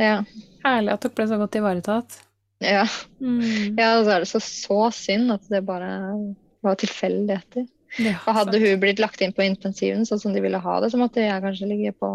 [0.00, 0.22] Ja.
[0.64, 2.18] Herlig at dere ble så godt ivaretatt.
[2.62, 2.86] Ja.
[3.20, 3.74] Mm.
[3.78, 5.92] ja, og så er det så, så synd at det bare
[6.62, 7.66] var tilfeldigheter.
[8.00, 10.88] Ja, og hadde hun blitt lagt inn på intensiven sånn som de ville ha det,
[10.94, 12.12] så måtte jeg kanskje ligge på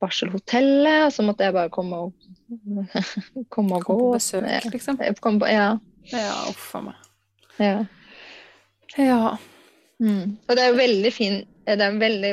[0.00, 2.28] barselhotellet, og så måtte jeg bare komme og,
[3.54, 3.96] komme og gå.
[3.96, 5.00] Komme på besøk, liksom?
[5.00, 5.74] På, ja.
[6.12, 7.10] Ja, uff a meg.
[7.60, 7.74] Ja.
[9.00, 9.36] ja.
[10.02, 10.36] Mm.
[10.48, 12.32] Og det er jo veldig fint, det er veldig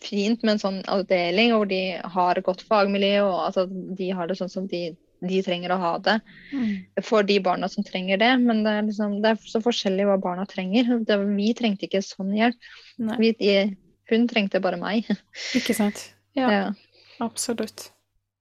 [0.00, 1.82] fint med en sånn avdeling hvor de
[2.14, 4.82] har godt fagmiljø, og altså, de har det sånn som de,
[5.26, 6.16] de trenger å ha det
[6.52, 6.72] mm.
[7.04, 8.32] for de barna som trenger det.
[8.42, 10.92] Men det er, liksom, det er så forskjellig hva barna trenger.
[11.08, 12.70] Det, vi trengte ikke sånn hjelp.
[13.20, 13.34] Vi,
[14.10, 15.08] hun trengte bare meg.
[15.58, 16.08] Ikke sant.
[16.36, 16.66] Ja, ja.
[17.22, 17.90] absolutt.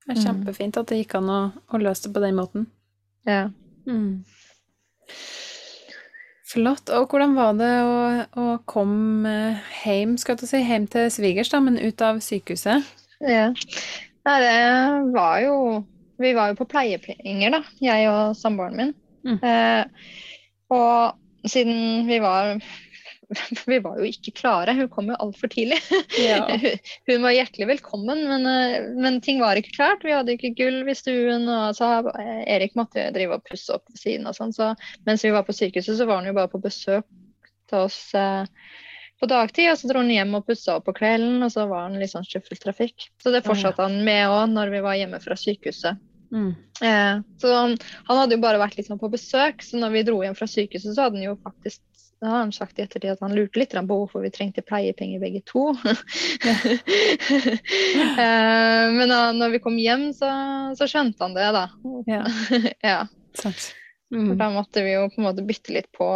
[0.06, 0.26] Det er mm.
[0.26, 1.40] kjempefint at det gikk an å,
[1.70, 2.66] å løse det på den måten.
[3.30, 3.50] Ja.
[3.86, 4.24] Mm.
[6.50, 6.90] Flott.
[6.90, 7.98] Og hvordan var det å,
[8.42, 9.34] å komme
[9.84, 12.88] hjem, skal du si, hjem til svigers, da, men ut av sykehuset?
[13.22, 13.50] Ja.
[14.28, 14.58] Nei, det
[15.14, 15.56] var jo
[16.20, 18.90] Vi var jo på pleiepenger, da, jeg og samboeren min.
[19.24, 19.38] Mm.
[19.40, 20.10] Eh,
[20.76, 22.58] og siden vi var
[23.66, 24.74] vi var jo ikke klare.
[24.78, 25.78] Hun kom jo altfor tidlig.
[26.18, 26.42] Ja.
[27.10, 30.06] Hun var hjertelig velkommen, men, eh, men, ting var ikke klart.
[30.06, 31.48] Vi hadde ikke gulv i stuen.
[31.50, 34.28] og så Erik måtte drive og pusse opp ved siden.
[34.30, 34.74] og sånn, så
[35.08, 37.06] Mens vi var på sykehuset, så var han jo bare på besøk
[37.70, 38.46] til oss eh,
[39.22, 39.72] på dagtid.
[39.72, 42.16] Og så dro han hjem og pussa opp på kvelden, og så var han litt
[42.16, 43.12] sånn skyffeltrafikk.
[43.22, 46.02] Så det fortsatte han med òg når vi var hjemme fra sykehuset.
[46.30, 46.50] Mm.
[46.82, 50.20] Eh, så han, han, hadde jo bare vært liksom på besøk, så når vi dro
[50.24, 51.82] hjem fra sykehuset, så hadde han jo faktisk
[52.20, 55.22] da har han sagt i ettertid at han lurte litt på hvorfor vi trengte pleiepenger
[55.24, 55.72] begge to.
[58.20, 60.28] Eh, men da når vi kom hjem, så,
[60.76, 61.64] så skjønte han det, da.
[62.10, 62.24] Ja.
[62.92, 62.98] ja.
[64.12, 64.34] Mm.
[64.40, 66.08] da måtte vi jo på en måte bytte litt på.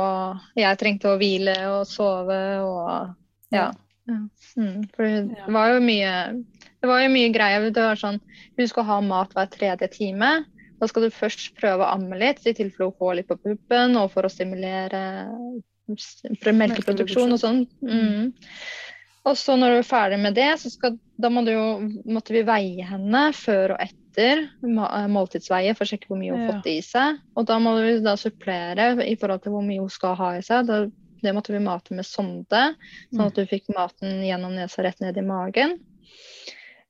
[0.59, 3.13] Jeg trengte å hvile og sove og
[3.53, 3.69] ja.
[4.09, 4.83] Mm.
[4.91, 6.13] For det var jo mye
[6.83, 7.69] det var jo mye greier.
[7.71, 8.19] Det var sånn,
[8.59, 10.33] Husk skal ha mat hver tredje time.
[10.81, 13.95] Da skal du først prøve å amme litt, i tilfelle hun får litt på puppen,
[14.01, 14.99] og for å stimulere
[15.89, 17.65] melkeproduksjon og sånn.
[17.83, 18.31] Mm.
[19.23, 21.67] Og så når du er ferdig med det, så skal, da må jo,
[22.11, 26.57] måtte vi veie henne før og etter måltidsveie for å sjekke hvor mye hun har
[26.57, 27.21] fått i seg.
[27.39, 30.43] Og da må vi da supplere i forhold til hvor mye hun skal ha i
[30.43, 30.67] seg.
[30.67, 30.83] Da,
[31.23, 32.65] det måtte vi mate med sonde,
[33.13, 35.77] sånn at du fikk maten gjennom nesa rett ned i magen.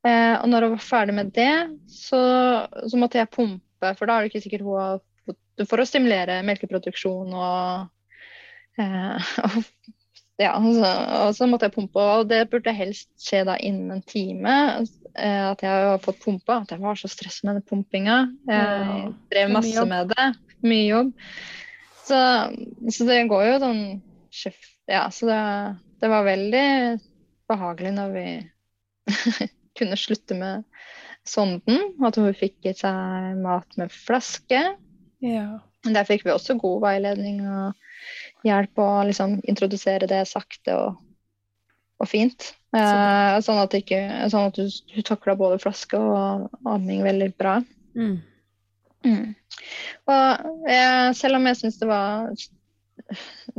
[0.04, 1.54] Eh, og når hun var ferdig med det,
[1.88, 2.20] så,
[2.82, 5.04] så, måtte jeg pumpe, for da er det ikke sikkert hun har
[5.70, 7.92] For å stimulere melkeproduksjon og
[8.80, 9.34] Eh,
[10.46, 10.92] ja, så,
[11.28, 14.56] og så måtte jeg pumpe, og det burde helst skje da innen en time.
[15.14, 16.62] Eh, at jeg har fått pumpa.
[16.64, 18.24] At jeg var så stressa med den pumpinga.
[18.50, 20.30] Jeg drev masse med det.
[20.64, 21.14] Mye jobb.
[22.04, 22.20] Så,
[22.92, 23.84] så det går jo sånn
[24.92, 25.42] Ja, så det,
[26.04, 26.68] det var veldig
[27.48, 28.26] behagelig når vi
[29.80, 30.66] kunne slutte med,
[31.28, 31.94] sonden.
[32.04, 34.64] At hun fikk i seg mat med flaske.
[35.24, 35.48] Ja.
[35.84, 37.78] Der fikk vi også god veiledning og
[38.44, 41.00] hjelp å liksom introdusere det sakte og,
[42.02, 42.52] og fint.
[42.74, 44.02] Eh, sånn at, ikke,
[44.34, 47.60] sånn at du, du takla både flaske og amming veldig bra.
[47.96, 48.18] Mm.
[49.04, 49.34] Mm.
[50.10, 52.30] Og jeg, selv om jeg syns det var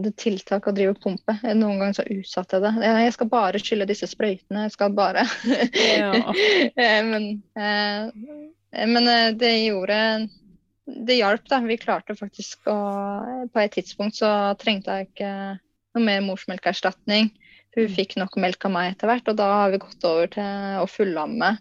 [0.00, 2.92] det tiltak å drive pumpe, noen ganger så utsatte jeg det.
[3.04, 4.66] Jeg skal bare skylle disse sprøytene.
[4.66, 5.26] Jeg skal bare
[6.00, 6.12] Ja.
[6.84, 7.26] Eh, men,
[7.58, 9.98] eh, men eh, det gjorde
[10.86, 11.60] Det hjalp, da.
[11.64, 12.76] Vi klarte faktisk å
[13.52, 14.28] På et tidspunkt så
[14.60, 15.30] trengte jeg ikke
[15.94, 17.30] noe mer morsmelkerstatning.
[17.74, 20.82] Hun fikk nok melk av meg etter hvert, og da har vi gått over til
[20.82, 21.54] å fullamme.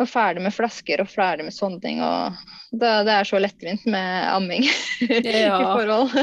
[0.00, 2.00] Og ferdig med flasker og ferdig med sonding.
[2.04, 2.38] Og
[2.72, 4.64] det, det er så lettvint med amming
[5.08, 5.58] Ja.
[5.58, 6.16] i forhold.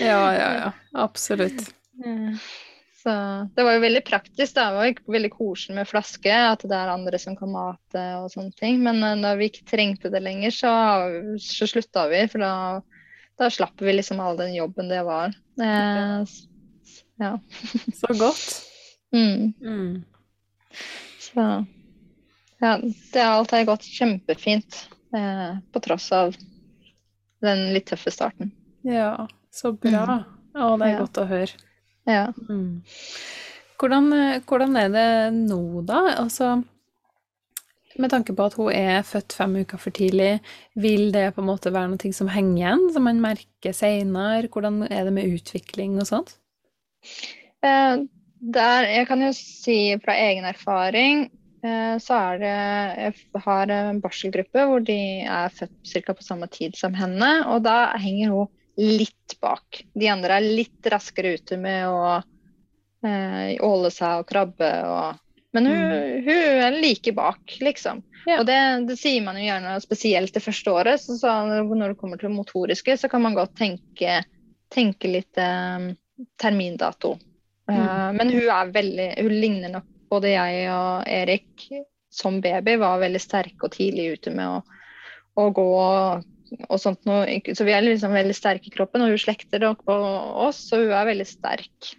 [0.00, 0.70] ja, ja, ja.
[1.06, 1.66] Absolutt.
[3.06, 4.54] Eh, Så det var jo veldig praktisk.
[4.56, 4.64] da.
[4.70, 8.30] Det var ikke veldig koselig med flaske, at det er andre som kan mate og
[8.32, 8.80] sånne ting.
[8.82, 10.72] Men da når vi ikke trengte det lenger, så,
[11.38, 12.24] så slutta vi.
[12.32, 12.52] For da,
[13.38, 15.34] da slapp vi liksom all den jobben det var.
[15.60, 16.24] Eh,
[17.22, 17.32] ja.
[18.00, 18.62] Så godt.
[19.14, 19.54] Mm.
[19.62, 20.04] Mm.
[21.20, 21.44] Så
[22.60, 22.72] ja,
[23.12, 24.88] det alt har gått kjempefint.
[25.16, 26.34] Eh, på tross av
[27.44, 28.50] den litt tøffe starten.
[28.82, 30.24] Ja, så bra.
[30.56, 30.98] Å, det er Ja.
[31.04, 31.52] godt å høre.
[32.06, 32.30] Ja.
[32.48, 32.82] Mm.
[33.76, 36.02] Hvordan, eh, hvordan er det nå, da?
[36.16, 36.62] Altså,
[37.98, 40.40] med tanke på at hun er født fem uker for tidlig,
[40.74, 44.50] vil det på en måte være noe som henger igjen, som man merker seinere?
[44.52, 46.36] Hvordan er det med utvikling og sånt?
[47.64, 48.04] Eh,
[48.56, 51.26] der, jeg kan jo si fra egen erfaring
[51.64, 56.12] eh, så er det Jeg har en barselgruppe hvor de er født ca.
[56.12, 59.82] på samme tid som henne, og da henger hun litt bak.
[59.94, 65.22] De andre er litt raskere ute med å eh, åle seg og krabbe og
[65.56, 65.92] Men hun,
[66.26, 68.02] hun er like bak, liksom.
[68.26, 68.42] Ja.
[68.42, 68.58] Og det,
[68.90, 71.00] det sier man jo gjerne spesielt det første året.
[71.00, 74.18] Så, så når det kommer til motoriske, så kan man godt tenke,
[74.74, 75.86] tenke litt eh,
[76.36, 77.14] termindato.
[77.72, 81.70] Eh, men hun er veldig Hun ligner nok både jeg og Erik
[82.16, 84.60] som baby var veldig sterke og tidlig ute med å,
[85.42, 86.28] å gå og,
[86.68, 87.38] og sånt noe.
[87.54, 89.96] Så vi er liksom veldig sterke i kroppen, og hun slekter det på
[90.46, 91.90] oss, så hun er veldig sterk.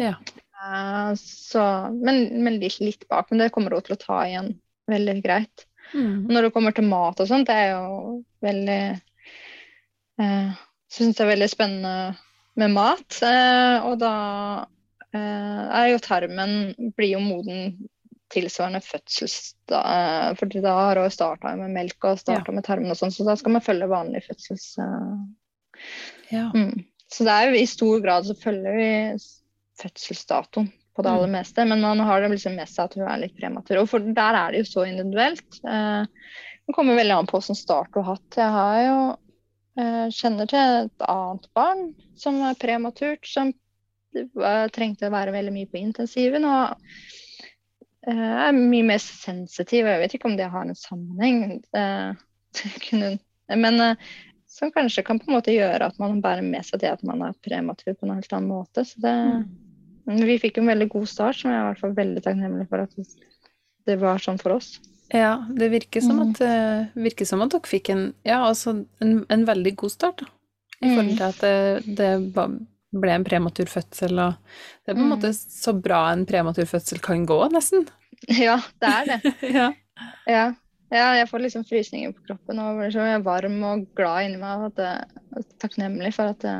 [0.00, 0.16] Ja.
[0.64, 1.64] Uh, så,
[1.94, 3.30] men, men litt, litt bak.
[3.30, 4.54] Men det kommer hun til å ta igjen
[4.90, 5.66] veldig greit.
[5.92, 6.26] Mm.
[6.32, 8.82] Når det kommer til mat og sånt, det er jo veldig
[10.22, 10.62] uh,
[10.94, 12.14] Syns det er veldig spennende
[12.60, 13.18] med mat.
[13.18, 14.14] Uh, og da
[14.62, 17.74] uh, er jo tarmen blir jo moden
[18.34, 19.54] tilsvarende fødsels...
[19.70, 23.36] Eh, da har hun starta med melk og starta med tarmene og sånn, så da
[23.40, 24.74] skal man følge vanlig fødsels...
[24.82, 25.16] Eh,
[26.30, 26.50] Ja.
[26.54, 26.84] mm.
[27.10, 28.86] Så det er jo i stor grad så følger vi
[29.82, 31.16] fødselsdatoen på det Mm.
[31.16, 33.80] aller meste, men man har det liksom med seg at hun er litt prematur.
[33.82, 35.58] Og for der er det jo så individuelt.
[35.66, 36.06] Eh,
[36.66, 38.38] det kommer veldig an på hvilken start du har hatt.
[38.38, 38.98] Jeg har jo
[40.14, 41.80] kjenner til et annet barn
[42.14, 43.50] som er prematurt, som
[44.70, 46.44] trengte å være veldig mye på intensiven.
[46.46, 46.78] og
[48.12, 49.86] er mye mer sensitiv.
[49.86, 51.62] Jeg vet ikke om det har en sammenheng.
[51.74, 52.14] Eh,
[53.64, 53.96] men eh,
[54.54, 57.22] som kanskje kan på en måte gjøre at man bærer med seg det at man
[57.26, 58.84] er prematur på en helt annen måte.
[58.86, 59.14] Så det,
[60.06, 62.68] men vi fikk en veldig god start, som jeg er i hvert fall veldig takknemlig
[62.70, 62.94] for at
[63.88, 64.76] det var sånn for oss.
[65.12, 66.30] Ja, det virker som Mm.
[66.30, 70.22] at, eh, virker som at dere fikk en, ja, altså en, en veldig god start,
[70.22, 70.26] da.
[70.82, 70.94] I Mm.
[70.94, 72.12] forhold til at det, det
[73.00, 74.36] ble en prematur fødsel, og
[74.84, 75.12] det er på en Mm.
[75.16, 77.86] måte så bra en prematur fødsel kan gå, nesten.
[78.28, 79.34] Ja, det er det.
[79.58, 79.66] ja.
[80.26, 80.44] Ja.
[80.90, 84.58] ja, jeg får liksom frysninger på kroppen og blir så varm og glad inni meg.
[84.58, 86.56] og At jeg er takknemlig for at det,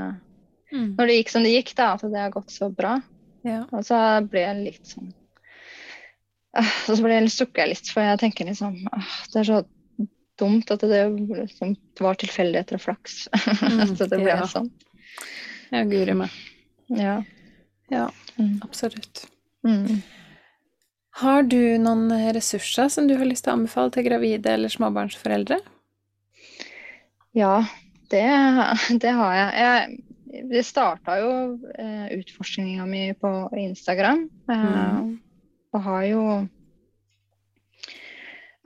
[0.75, 0.97] Mm.
[0.99, 2.97] når det gikk som det gikk, da, at det har gått så bra.
[3.45, 3.61] ja.
[3.73, 5.13] Og så ble jeg litt sånn
[6.57, 8.77] Ah, Og så ble jeg litt sukka litt, for jeg tenker liksom
[9.33, 9.61] Det er så
[10.39, 13.29] dumt at det det var tilfeldigheter og flaks.
[13.33, 14.47] at det ble ja.
[14.51, 14.71] sånn.
[15.75, 16.35] Ja, guri meg.
[16.95, 17.23] Ja.
[17.93, 18.09] Ja,
[18.39, 18.61] Mm.
[18.65, 19.27] absolutt.
[19.67, 20.03] Mm.
[21.21, 25.61] Har du noen ressurser som du har lyst til å anbefale til gravide eller småbarnsforeldre?
[27.35, 27.65] Ja,
[28.11, 28.25] det,
[29.03, 29.53] det har jeg.
[29.63, 31.31] jeg det starta jo
[31.79, 34.25] eh, utforskninga mi på Instagram.
[34.51, 35.13] Eh, mm.
[35.75, 36.23] Og har jo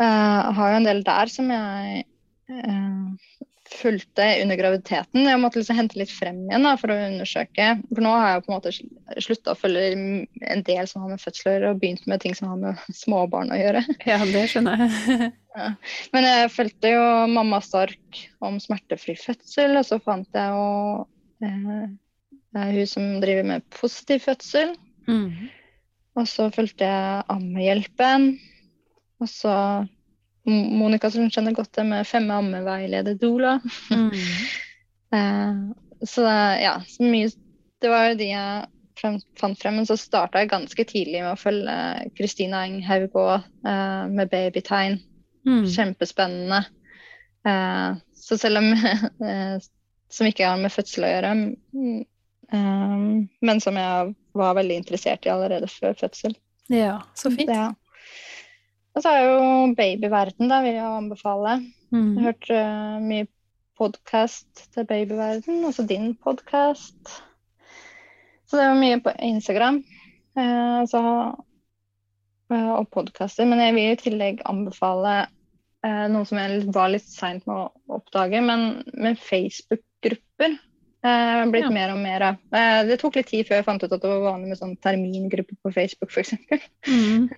[0.00, 2.04] eh, har jo en del der som jeg
[2.48, 3.37] eh,
[3.72, 5.26] fulgte under graviditeten.
[5.28, 7.68] Jeg måtte liksom hente litt frem igjen da, for å undersøke.
[7.90, 9.84] For nå har jeg på en måte slutta å følge
[10.54, 13.60] en del som har med fødsler, og begynt med ting som har med småbarn å
[13.60, 13.84] gjøre.
[14.08, 15.30] Ja, det skjønner jeg.
[16.14, 21.06] Men jeg fulgte jo Mamma Stark om smertefri fødsel, og så fant jeg jo
[21.42, 21.88] eh,
[22.54, 24.72] det er hun som driver med positiv fødsel.
[25.08, 25.48] Mm.
[26.18, 28.30] Og så fulgte jeg Ammehjelpen.
[29.18, 29.54] Og så
[30.48, 33.58] Monica som skjønner godt det med femme ammeveileder Dola.
[33.90, 34.10] Mm.
[35.16, 35.60] eh,
[36.06, 36.24] så
[36.60, 37.30] ja, så mye
[37.82, 38.66] Det var jo de jeg
[38.98, 39.78] frem, fant frem.
[39.78, 41.76] Men så starta jeg ganske tidlig med å følge
[42.18, 44.98] Kristina Eng Haugå eh, med babytegn.
[45.46, 45.64] Mm.
[45.70, 46.64] Kjempespennende.
[47.46, 48.72] Eh, så selv om
[50.08, 51.30] Som ikke har med fødsel å gjøre,
[51.76, 51.98] mm,
[53.44, 56.32] men som jeg var veldig interessert i allerede før fødsel.
[56.72, 57.50] Ja, så fint.
[57.52, 57.74] Ja.
[58.98, 61.52] Og så er jo babyverden, da, vil jeg anbefale.
[61.94, 62.06] Mm.
[62.16, 63.26] Jeg har hørt uh, mye
[63.78, 67.12] podkast til babyverden, også din podkast.
[68.50, 69.84] Så det var mye på Instagram
[70.38, 71.00] Uh, så,
[72.52, 73.46] uh, og podkaster.
[73.48, 75.24] Men jeg vil i tillegg anbefale
[76.12, 80.54] noe som jeg var litt seint med å oppdage, men, men Facebook-grupper.
[81.06, 81.72] Eh, blitt ja.
[81.74, 82.38] mer og mer av.
[82.86, 85.58] Det tok litt tid før jeg fant ut at det var vanlig med sånn termingrupper
[85.62, 86.34] på Facebook, f.eks.
[86.90, 87.28] Mm.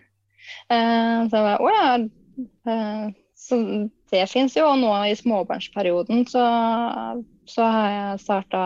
[0.71, 1.97] Eh, så jeg bare, ja.
[2.73, 3.09] Eh,
[3.41, 3.59] så
[4.13, 4.67] det fins jo.
[4.69, 6.45] Og nå i småbarnsperioden så,
[7.49, 8.63] så har jeg starta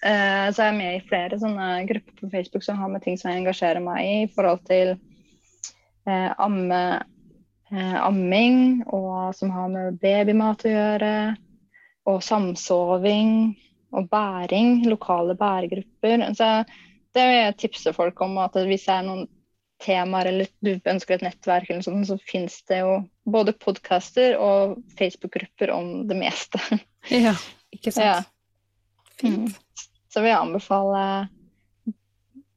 [0.00, 3.18] Eh, så er jeg med i flere sånne grupper på Facebook som har med ting
[3.20, 4.94] som jeg engasjerer meg i, i forhold til
[6.40, 6.78] amme,
[8.00, 11.10] amming, og som har med babymat å gjøre,
[12.08, 13.52] og samsoving
[13.92, 16.24] og bæring, lokale bæregrupper.
[16.34, 16.48] Så
[17.14, 19.28] det vil jeg tipse folk om at hvis det er noen
[19.80, 22.98] temaer eller du ønsker et nettverk, eller sånt, så finnes det jo
[23.30, 26.62] både podcaster og Facebook-grupper om det meste.
[27.08, 27.32] Ja,
[27.72, 28.04] ikke sant.
[28.04, 28.18] Ja.
[29.16, 29.54] Fint.
[29.56, 29.70] Mm
[30.10, 31.02] så vil jeg anbefale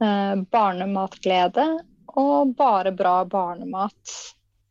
[0.02, 1.68] eh, barnematglede
[2.14, 4.16] og bare bra barnemat.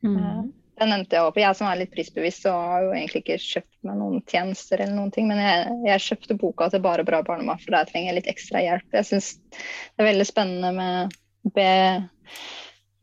[0.05, 0.17] Mm.
[0.17, 0.43] Eh,
[0.81, 1.39] den nevnte jeg òg.
[1.39, 4.97] Jeg som er litt prisbevisst, så har jo egentlig ikke kjøpt meg noen tjenester eller
[4.97, 8.21] noen ting, men jeg, jeg kjøpte boka til Bare bra barnemat, for der trenger jeg
[8.21, 8.89] litt ekstra hjelp.
[8.99, 11.67] Jeg syns det er veldig spennende med B,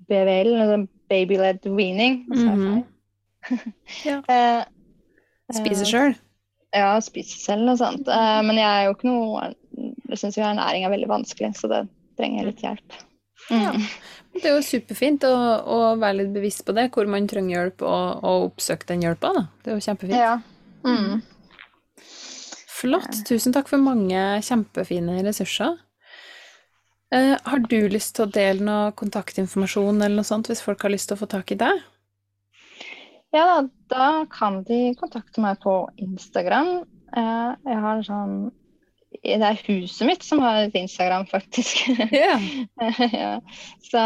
[0.09, 2.25] BVL, baby-led weaning.
[2.29, 2.83] Mm -hmm.
[4.05, 4.23] ja.
[4.27, 4.63] eh,
[5.53, 6.15] Spise sjøl?
[6.71, 8.07] Ja, spise selv og sånt.
[8.07, 9.53] Eh, men jeg er jo ikke noe
[10.09, 11.83] jeg syns jo ernæring er veldig vanskelig, så det
[12.17, 12.95] trenger litt hjelp.
[13.49, 13.61] Mm.
[13.61, 13.73] Ja.
[14.33, 17.83] Det er jo superfint å, å, være litt bevisst på det, hvor man trenger hjelp,
[17.85, 19.33] og, og oppsøke den hjelpa.
[19.63, 20.17] Det er jo kjempefint.
[20.17, 20.35] Ja.
[20.85, 21.21] Mm.
[22.79, 23.21] Flott.
[23.27, 25.77] Tusen takk for mange kjempefine ressurser.
[27.15, 30.93] Eh, har du lyst til å dele noe kontaktinformasjon eller noe sånt hvis folk har
[30.93, 31.81] lyst til å få tak i deg?
[33.33, 33.57] Ja, da,
[33.89, 36.79] da kan de kontakte meg på Instagram.
[37.17, 38.39] Eh, jeg har sånn
[39.09, 41.81] det er huset mitt som har et Instagram, faktisk.
[42.13, 42.43] Yeah.
[43.11, 43.31] ja.
[43.83, 44.03] Så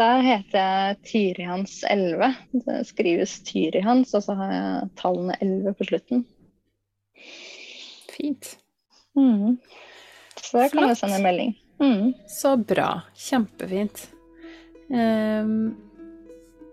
[0.00, 2.32] der heter jeg Tyrihans11.
[2.64, 6.24] Det skrives Tyrihans, og så har jeg tallene 11 på slutten.
[8.12, 8.56] Fint.
[9.20, 9.60] Mm.
[10.40, 11.54] Så der kan jeg sende en melding.
[11.82, 12.12] Mm.
[12.30, 13.02] Så bra.
[13.18, 14.06] Kjempefint.
[14.92, 15.74] Um,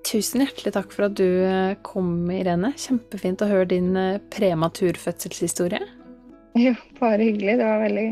[0.06, 2.74] tusen hjertelig takk for at du eh, kom, Irene.
[2.78, 5.86] Kjempefint å høre din eh, prematurfødselshistorie.
[6.58, 7.60] Jo, bare hyggelig.
[7.60, 8.08] Det var veldig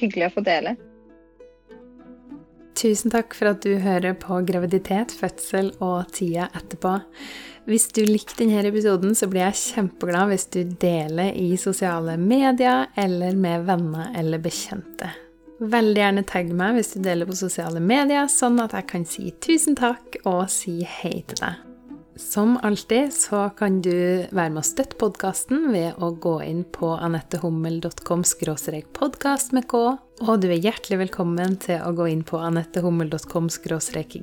[0.00, 0.72] hyggelig å få dele.
[2.76, 6.96] Tusen takk for at du hører på graviditet, fødsel og tida etterpå.
[7.70, 12.90] Hvis du likte denne episoden, så blir jeg kjempeglad hvis du deler i sosiale medier
[12.98, 15.14] eller med venner eller bekjente.
[15.56, 19.30] Veldig gjerne tagg meg hvis du deler på sosiale medier, sånn at jeg kan si
[19.40, 21.62] tusen takk og si hei til deg.
[22.16, 26.94] Som alltid så kan du være med å støtte podkasten ved å gå inn på
[26.96, 28.24] anettehummel.com
[28.96, 29.82] podkast med K.
[30.24, 33.50] Og du er hjertelig velkommen til å gå inn på anettehummel.com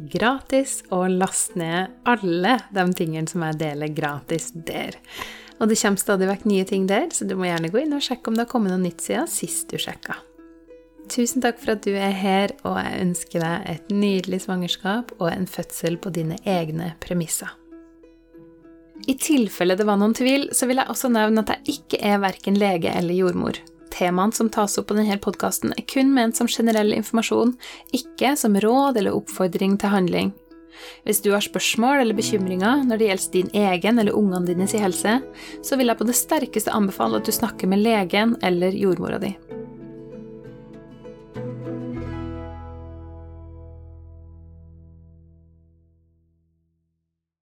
[0.10, 4.98] gratis og laste ned alle de tingene som jeg deler gratis der.
[5.62, 8.02] Og det kommer stadig vekk nye ting der, så du må gjerne gå inn og
[8.02, 10.18] sjekke om det har kommet noe nytt siden sist du sjekka.
[11.14, 15.28] Tusen takk for at du er her, og jeg ønsker deg et nydelig svangerskap og
[15.30, 17.52] en fødsel på dine egne premisser.
[19.06, 22.22] I tilfelle det var noen tvil, så vil jeg også nevne at jeg ikke er
[22.24, 23.60] verken lege eller jordmor.
[23.94, 27.54] Temaene som tas opp på denne podkasten, er kun ment som generell informasjon,
[27.94, 30.34] ikke som råd eller oppfordring til handling.
[31.06, 35.20] Hvis du har spørsmål eller bekymringer når det gjelder din egen eller ungene dines helse,
[35.62, 39.36] så vil jeg på det sterkeste anbefale at du snakker med legen eller jordmora di.